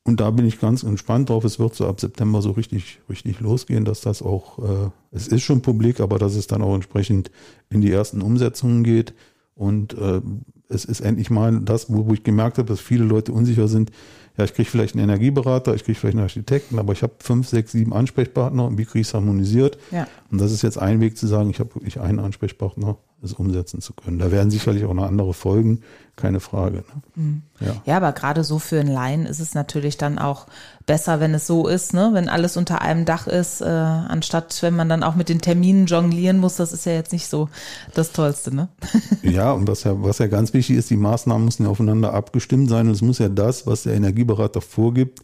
Und 0.07 0.21
da 0.21 0.31
bin 0.31 0.47
ich 0.47 0.61
ganz 0.61 0.85
entspannt 0.85 1.31
drauf. 1.31 1.45
Es 1.45 1.59
wird 1.59 1.75
so 1.75 1.85
ab 1.89 2.01
September 2.01 2.41
so 2.41 2.53
richtig, 2.53 3.01
richtig 3.11 3.41
losgehen, 3.41 3.85
dass 3.85 4.03
das 4.03 4.23
auch, 4.23 4.61
äh, 4.61 4.91
es 5.11 5.27
ist 5.27 5.43
schon 5.43 5.63
publik, 5.63 5.99
aber 5.99 6.21
dass 6.21 6.37
es 6.37 6.47
dann 6.47 6.63
auch 6.63 6.77
entsprechend 6.77 7.33
in 7.71 7.81
die 7.81 7.91
ersten 7.91 8.23
Umsetzungen 8.23 8.85
geht. 8.85 9.15
Und 9.57 9.95
äh, 9.95 10.21
es 10.69 10.85
ist 10.85 11.01
endlich 11.01 11.29
mal 11.29 11.59
das, 11.61 11.93
wo, 11.93 12.07
wo 12.07 12.15
ich 12.15 12.23
gemerkt 12.23 12.59
habe, 12.59 12.69
dass 12.69 12.79
viele 12.79 13.03
Leute 13.03 13.33
unsicher 13.33 13.67
sind. 13.67 13.91
Ja, 14.39 14.45
ich 14.45 14.55
kriege 14.55 14.71
vielleicht 14.71 14.95
einen 14.95 15.03
Energieberater, 15.05 15.75
ich 15.75 15.83
kriege 15.83 15.99
vielleicht 15.99 16.17
einen 16.17 16.23
Architekten, 16.23 16.79
aber 16.79 16.93
ich 16.93 17.03
habe 17.03 17.15
fünf, 17.19 17.49
sechs, 17.49 17.73
sieben 17.73 17.93
Ansprechpartner 17.93 18.67
und 18.67 18.79
wie 18.79 18.85
kriege 18.85 19.01
ich 19.01 19.09
es 19.09 19.15
harmonisiert? 19.15 19.77
Ja. 19.91 20.07
Und 20.31 20.41
das 20.41 20.53
ist 20.53 20.63
jetzt 20.63 20.79
ein 20.79 21.01
Weg 21.01 21.19
zu 21.19 21.27
sagen, 21.27 21.51
ich 21.51 21.59
habe 21.59 21.75
wirklich 21.75 21.99
einen 21.99 22.21
Ansprechpartner 22.21 22.99
es 23.23 23.33
umsetzen 23.33 23.81
zu 23.81 23.95
können. 23.95 24.19
Da 24.19 24.31
werden 24.31 24.51
sicherlich 24.51 24.85
auch 24.85 24.95
noch 24.95 25.05
andere 25.07 25.33
Folgen, 25.33 25.81
keine 26.17 26.41
Frage. 26.41 26.77
Ne? 26.77 26.85
Mhm. 27.15 27.43
Ja. 27.61 27.83
ja, 27.85 27.97
aber 27.97 28.13
gerade 28.13 28.45
so 28.45 28.59
für 28.59 28.79
einen 28.79 28.93
Laien 28.93 29.27
ist 29.27 29.41
es 29.41 29.55
natürlich 29.55 29.97
dann 29.97 30.19
auch 30.19 30.47
besser, 30.85 31.19
wenn 31.19 31.35
es 31.35 31.47
so 31.47 31.67
ist, 31.67 31.95
ne? 31.95 32.11
wenn 32.13 32.29
alles 32.29 32.57
unter 32.57 32.83
einem 32.83 33.05
Dach 33.05 33.27
ist, 33.27 33.63
äh, 33.63 33.65
anstatt 33.65 34.59
wenn 34.63 34.77
man 34.77 34.89
dann 34.89 35.03
auch 35.03 35.15
mit 35.15 35.29
den 35.29 35.41
Terminen 35.41 35.87
jonglieren 35.87 36.39
muss. 36.39 36.57
Das 36.57 36.73
ist 36.73 36.87
ja 36.87 36.93
jetzt 36.93 37.13
nicht 37.13 37.29
so 37.29 37.49
das 37.95 38.13
Tollste. 38.13 38.55
Ne? 38.55 38.69
ja, 39.23 39.53
und 39.53 39.67
was 39.67 39.85
ja, 39.85 40.03
was 40.03 40.19
ja 40.19 40.27
ganz 40.27 40.53
wichtig 40.53 40.77
ist, 40.77 40.91
die 40.91 40.97
Maßnahmen 40.97 41.45
müssen 41.45 41.65
ja 41.65 41.71
aufeinander 41.71 42.13
abgestimmt 42.13 42.69
sein 42.69 42.87
und 42.87 42.95
es 42.95 43.03
muss 43.03 43.19
ja 43.19 43.29
das, 43.29 43.67
was 43.67 43.85
der 43.85 43.95
Energieberater 43.95 44.61
vorgibt, 44.61 45.21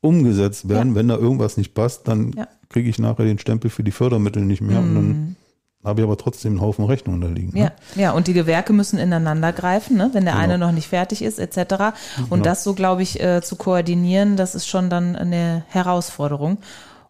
umgesetzt 0.00 0.68
werden. 0.68 0.90
Ja. 0.90 0.94
Wenn 0.96 1.08
da 1.08 1.16
irgendwas 1.16 1.56
nicht 1.56 1.74
passt, 1.74 2.08
dann 2.08 2.32
ja. 2.32 2.48
kriege 2.68 2.88
ich 2.88 2.98
nachher 2.98 3.24
den 3.24 3.38
Stempel 3.38 3.70
für 3.70 3.84
die 3.84 3.92
Fördermittel 3.92 4.44
nicht 4.44 4.62
mehr 4.62 4.80
mhm. 4.80 4.88
und 4.88 4.94
dann 4.94 5.06
mhm 5.06 5.36
habe 5.82 6.00
ich 6.00 6.06
aber 6.06 6.16
trotzdem 6.16 6.52
einen 6.52 6.60
Haufen 6.60 6.84
Rechnungen 6.84 7.20
da 7.20 7.28
liegen. 7.28 7.52
Ne? 7.58 7.72
Ja, 7.94 8.02
ja, 8.02 8.12
und 8.12 8.26
die 8.26 8.34
Gewerke 8.34 8.72
müssen 8.72 8.98
ineinander 8.98 9.52
greifen, 9.52 9.96
ne? 9.96 10.10
wenn 10.12 10.24
der 10.24 10.34
genau. 10.34 10.44
eine 10.44 10.58
noch 10.58 10.72
nicht 10.72 10.88
fertig 10.88 11.22
ist, 11.22 11.38
etc. 11.38 11.94
Und 12.18 12.30
genau. 12.30 12.42
das 12.44 12.64
so, 12.64 12.74
glaube 12.74 13.02
ich, 13.02 13.20
äh, 13.20 13.40
zu 13.42 13.56
koordinieren, 13.56 14.36
das 14.36 14.54
ist 14.54 14.66
schon 14.66 14.90
dann 14.90 15.16
eine 15.16 15.64
Herausforderung. 15.68 16.58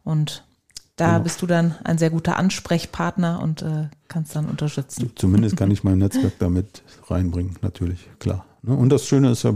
Und 0.04 0.44
da 0.96 1.12
genau. 1.12 1.22
bist 1.24 1.42
du 1.42 1.46
dann 1.46 1.74
ein 1.82 1.98
sehr 1.98 2.10
guter 2.10 2.36
Ansprechpartner 2.36 3.40
und 3.42 3.62
äh, 3.62 3.88
kannst 4.08 4.36
dann 4.36 4.46
unterstützen. 4.46 5.10
Zumindest 5.16 5.56
kann 5.56 5.70
ich 5.72 5.82
mein 5.82 5.98
Netzwerk 5.98 6.34
damit 6.38 6.82
reinbringen, 7.08 7.56
natürlich, 7.62 8.08
klar. 8.18 8.44
Ne? 8.62 8.74
Und 8.74 8.90
das 8.90 9.06
Schöne 9.06 9.30
ist 9.30 9.42
ja, 9.42 9.52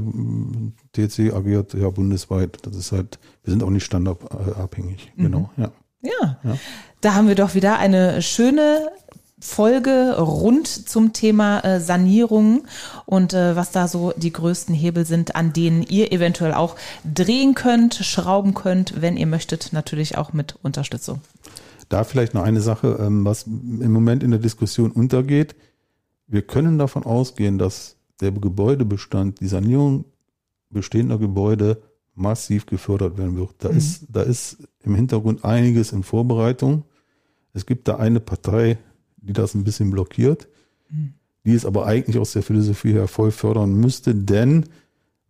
TC 0.92 1.34
agiert 1.34 1.74
ja 1.74 1.88
bundesweit. 1.90 2.58
Das 2.66 2.74
ist 2.74 2.92
halt, 2.92 3.18
wir 3.42 3.52
sind 3.52 3.62
auch 3.62 3.70
nicht 3.70 3.84
standardabhängig. 3.84 5.12
Mhm. 5.16 5.22
Genau, 5.22 5.50
ja. 5.56 5.70
Ja. 6.00 6.38
ja. 6.42 6.58
Da 7.00 7.14
haben 7.14 7.28
wir 7.28 7.34
doch 7.34 7.54
wieder 7.54 7.78
eine 7.78 8.22
schöne 8.22 8.88
Folge 9.44 10.16
rund 10.18 10.66
zum 10.66 11.12
Thema 11.12 11.60
äh, 11.60 11.78
Sanierung 11.78 12.64
und 13.04 13.34
äh, 13.34 13.54
was 13.54 13.72
da 13.72 13.88
so 13.88 14.14
die 14.16 14.32
größten 14.32 14.74
Hebel 14.74 15.04
sind, 15.04 15.36
an 15.36 15.52
denen 15.52 15.82
ihr 15.82 16.12
eventuell 16.12 16.54
auch 16.54 16.76
drehen 17.04 17.54
könnt, 17.54 17.94
schrauben 17.94 18.54
könnt, 18.54 19.02
wenn 19.02 19.18
ihr 19.18 19.26
möchtet, 19.26 19.74
natürlich 19.74 20.16
auch 20.16 20.32
mit 20.32 20.56
Unterstützung. 20.62 21.20
Da 21.90 22.04
vielleicht 22.04 22.32
noch 22.32 22.42
eine 22.42 22.62
Sache, 22.62 22.98
ähm, 22.98 23.26
was 23.26 23.42
im 23.42 23.92
Moment 23.92 24.22
in 24.22 24.30
der 24.30 24.40
Diskussion 24.40 24.90
untergeht. 24.90 25.54
Wir 26.26 26.40
können 26.40 26.78
davon 26.78 27.04
ausgehen, 27.04 27.58
dass 27.58 27.96
der 28.22 28.32
Gebäudebestand, 28.32 29.40
die 29.40 29.48
Sanierung 29.48 30.06
bestehender 30.70 31.18
Gebäude 31.18 31.82
massiv 32.14 32.64
gefördert 32.64 33.18
werden 33.18 33.36
wird. 33.36 33.50
Da, 33.58 33.70
mhm. 33.70 33.76
ist, 33.76 34.06
da 34.08 34.22
ist 34.22 34.66
im 34.82 34.94
Hintergrund 34.94 35.44
einiges 35.44 35.92
in 35.92 36.02
Vorbereitung. 36.02 36.84
Es 37.52 37.66
gibt 37.66 37.86
da 37.88 37.96
eine 37.96 38.20
Partei, 38.20 38.78
die 39.26 39.32
das 39.32 39.54
ein 39.54 39.64
bisschen 39.64 39.90
blockiert, 39.90 40.48
die 41.44 41.54
es 41.54 41.66
aber 41.66 41.86
eigentlich 41.86 42.18
aus 42.18 42.32
der 42.32 42.42
Philosophie 42.42 42.92
her 42.92 43.08
voll 43.08 43.30
fördern 43.30 43.74
müsste, 43.74 44.14
denn 44.14 44.66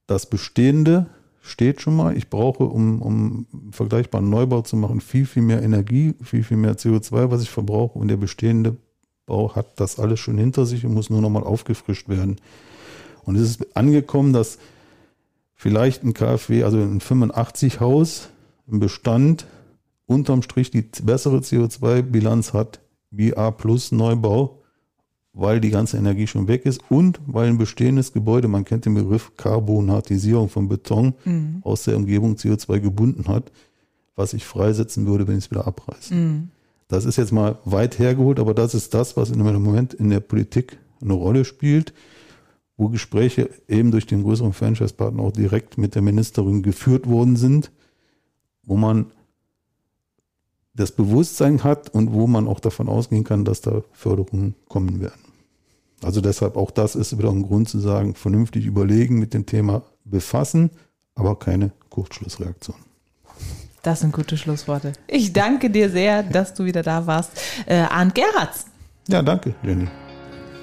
das 0.07 0.27
Bestehende 0.27 1.07
steht 1.41 1.81
schon 1.81 1.97
mal. 1.97 2.17
Ich 2.17 2.29
brauche, 2.29 2.65
um, 2.65 3.03
um 3.03 3.47
vergleichbaren 3.71 4.29
Neubau 4.29 4.63
zu 4.63 4.77
machen, 4.77 5.01
viel, 5.01 5.27
viel 5.27 5.43
mehr 5.43 5.63
Energie, 5.63 6.15
viel, 6.23 6.43
viel 6.43 6.57
mehr 6.57 6.77
CO2, 6.77 7.31
was 7.31 7.43
ich 7.43 7.51
verbrauche. 7.51 7.99
Und 7.99 8.09
der 8.09 8.17
bestehende 8.17 8.77
Bau 9.27 9.55
hat 9.55 9.79
das 9.81 9.99
alles 9.99 10.21
schon 10.21 10.39
hinter 10.39 10.67
sich 10.67 10.85
und 10.85 10.95
muss 10.95 11.11
nur 11.11 11.21
noch 11.21 11.31
mal 11.31 11.43
aufgefrischt 11.43 12.09
werden. 12.09 12.37
Und 13.25 13.37
es 13.37 13.43
ist 13.43 13.77
angekommen, 13.77 14.33
dass 14.33 14.59
vielleicht 15.55 16.03
ein 16.05 16.15
KfW, 16.15 16.65
also 16.65 16.79
ein 16.79 17.01
85 17.01 17.81
Haus 17.81 18.29
im 18.67 18.81
Bestand, 18.81 19.47
unterm 20.07 20.43
Strich 20.43 20.71
die 20.71 20.83
bessere 21.03 21.39
CO2-Bilanz 21.39 22.53
hat 22.53 22.81
wie 23.17 23.37
A 23.37 23.51
plus 23.51 23.93
Neubau, 23.93 24.63
weil 25.33 25.61
die 25.61 25.71
ganze 25.71 25.97
Energie 25.97 26.27
schon 26.27 26.49
weg 26.49 26.65
ist 26.65 26.81
und 26.91 27.21
weil 27.27 27.49
ein 27.49 27.59
bestehendes 27.59 28.13
Gebäude, 28.13 28.49
man 28.49 28.65
kennt 28.65 28.87
den 28.87 28.95
Begriff 28.95 29.33
Karbonatisierung 29.37 30.49
von 30.49 30.69
Beton, 30.69 31.15
mhm. 31.25 31.59
aus 31.63 31.85
der 31.85 31.97
Umgebung 31.97 32.35
CO2 32.35 32.81
gebunden 32.81 33.27
hat, 33.29 33.51
was 34.15 34.33
ich 34.33 34.45
freisetzen 34.45 35.07
würde, 35.07 35.27
wenn 35.27 35.39
ich 35.39 35.47
es 35.47 35.51
wieder 35.51 35.67
abreiße. 35.67 36.15
Mhm. 36.15 36.51
Das 36.89 37.05
ist 37.05 37.17
jetzt 37.17 37.33
mal 37.33 37.59
weit 37.65 37.99
hergeholt, 37.99 38.39
aber 38.39 38.55
das 38.55 38.75
ist 38.75 38.95
das, 38.95 39.17
was 39.17 39.31
im 39.31 39.39
Moment 39.39 39.95
in 39.95 40.11
der 40.11 40.21
Politik 40.21 40.79
eine 41.01 41.15
Rolle 41.15 41.45
spielt, 41.45 41.93
wo 42.77 42.89
Gespräche 42.89 43.51
eben 43.69 43.91
durch 43.91 44.07
den 44.07 44.23
größeren 44.23 44.53
Franchise-Partner 44.53 45.23
auch 45.23 45.33
direkt 45.33 45.79
mit 45.79 45.95
der 45.95 46.03
Ministerin 46.03 46.63
geführt 46.63 47.09
worden 47.09 47.37
sind, 47.37 47.71
wo 48.63 48.77
man 48.77 49.07
das 50.75 50.93
Bewusstsein 50.93 51.63
hat 51.63 51.91
und 51.91 52.13
wo 52.13 52.27
man 52.27 52.49
auch 52.49 52.61
davon 52.61 52.89
ausgehen 52.89 53.25
kann, 53.25 53.45
dass 53.45 53.61
da 53.61 53.83
Förderungen 53.93 54.55
kommen 54.69 55.01
werden. 55.01 55.21
Also 56.03 56.21
deshalb 56.21 56.57
auch 56.57 56.71
das 56.71 56.97
ist 56.97 57.17
wieder 57.17 57.31
ein 57.31 57.43
Grund 57.43 57.69
zu 57.69 57.79
sagen, 57.79 58.15
vernünftig 58.15 58.67
überlegen, 58.67 59.19
mit 59.19 59.33
dem 59.33 59.47
Thema 59.47 59.83
befassen, 60.05 60.71
aber 61.15 61.39
keine 61.39 61.71
Kurzschlussreaktion. 61.91 62.77
Das 63.83 64.01
sind 64.01 64.13
gute 64.13 64.37
Schlussworte. 64.37 64.93
Ich 65.07 65.33
danke 65.33 65.71
dir 65.71 65.91
sehr, 65.91 66.23
dass 66.23 66.55
du 66.55 66.65
wieder 66.65 66.83
da 66.83 67.07
warst. 67.07 67.33
Äh, 67.67 67.77
Arndt 67.77 68.15
Gerhards. 68.15 68.67
Ja, 69.09 69.23
danke, 69.23 69.55
Jenny. 69.63 69.87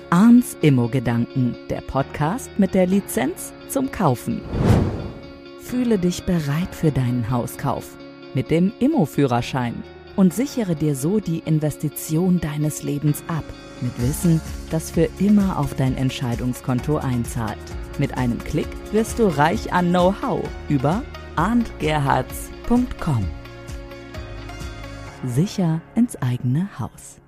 Arns 0.09 0.57
Immo-Gedanken, 0.61 1.55
der 1.69 1.81
Podcast 1.81 2.49
mit 2.57 2.73
der 2.73 2.85
Lizenz 2.85 3.53
zum 3.69 3.91
Kaufen. 3.91 4.41
Fühle 5.61 5.97
dich 5.97 6.25
bereit 6.25 6.73
für 6.75 6.91
deinen 6.91 7.29
Hauskauf 7.29 7.95
mit 8.33 8.51
dem 8.51 8.73
Immo-Führerschein 8.79 9.75
und 10.15 10.33
sichere 10.33 10.75
dir 10.75 10.95
so 10.95 11.19
die 11.19 11.39
Investition 11.39 12.39
deines 12.39 12.83
Lebens 12.83 13.23
ab. 13.27 13.43
Mit 13.81 13.99
Wissen, 14.01 14.41
das 14.69 14.91
für 14.91 15.09
immer 15.19 15.57
auf 15.57 15.75
dein 15.75 15.97
Entscheidungskonto 15.97 16.97
einzahlt. 16.97 17.57
Mit 17.97 18.17
einem 18.17 18.39
Klick 18.39 18.67
wirst 18.91 19.19
du 19.19 19.25
reich 19.25 19.73
an 19.73 19.89
Know-how 19.89 20.41
über 20.69 21.03
arndgerhards.com. 21.35 23.25
Sicher 25.25 25.81
ins 25.95 26.15
eigene 26.21 26.67
Haus. 26.79 27.20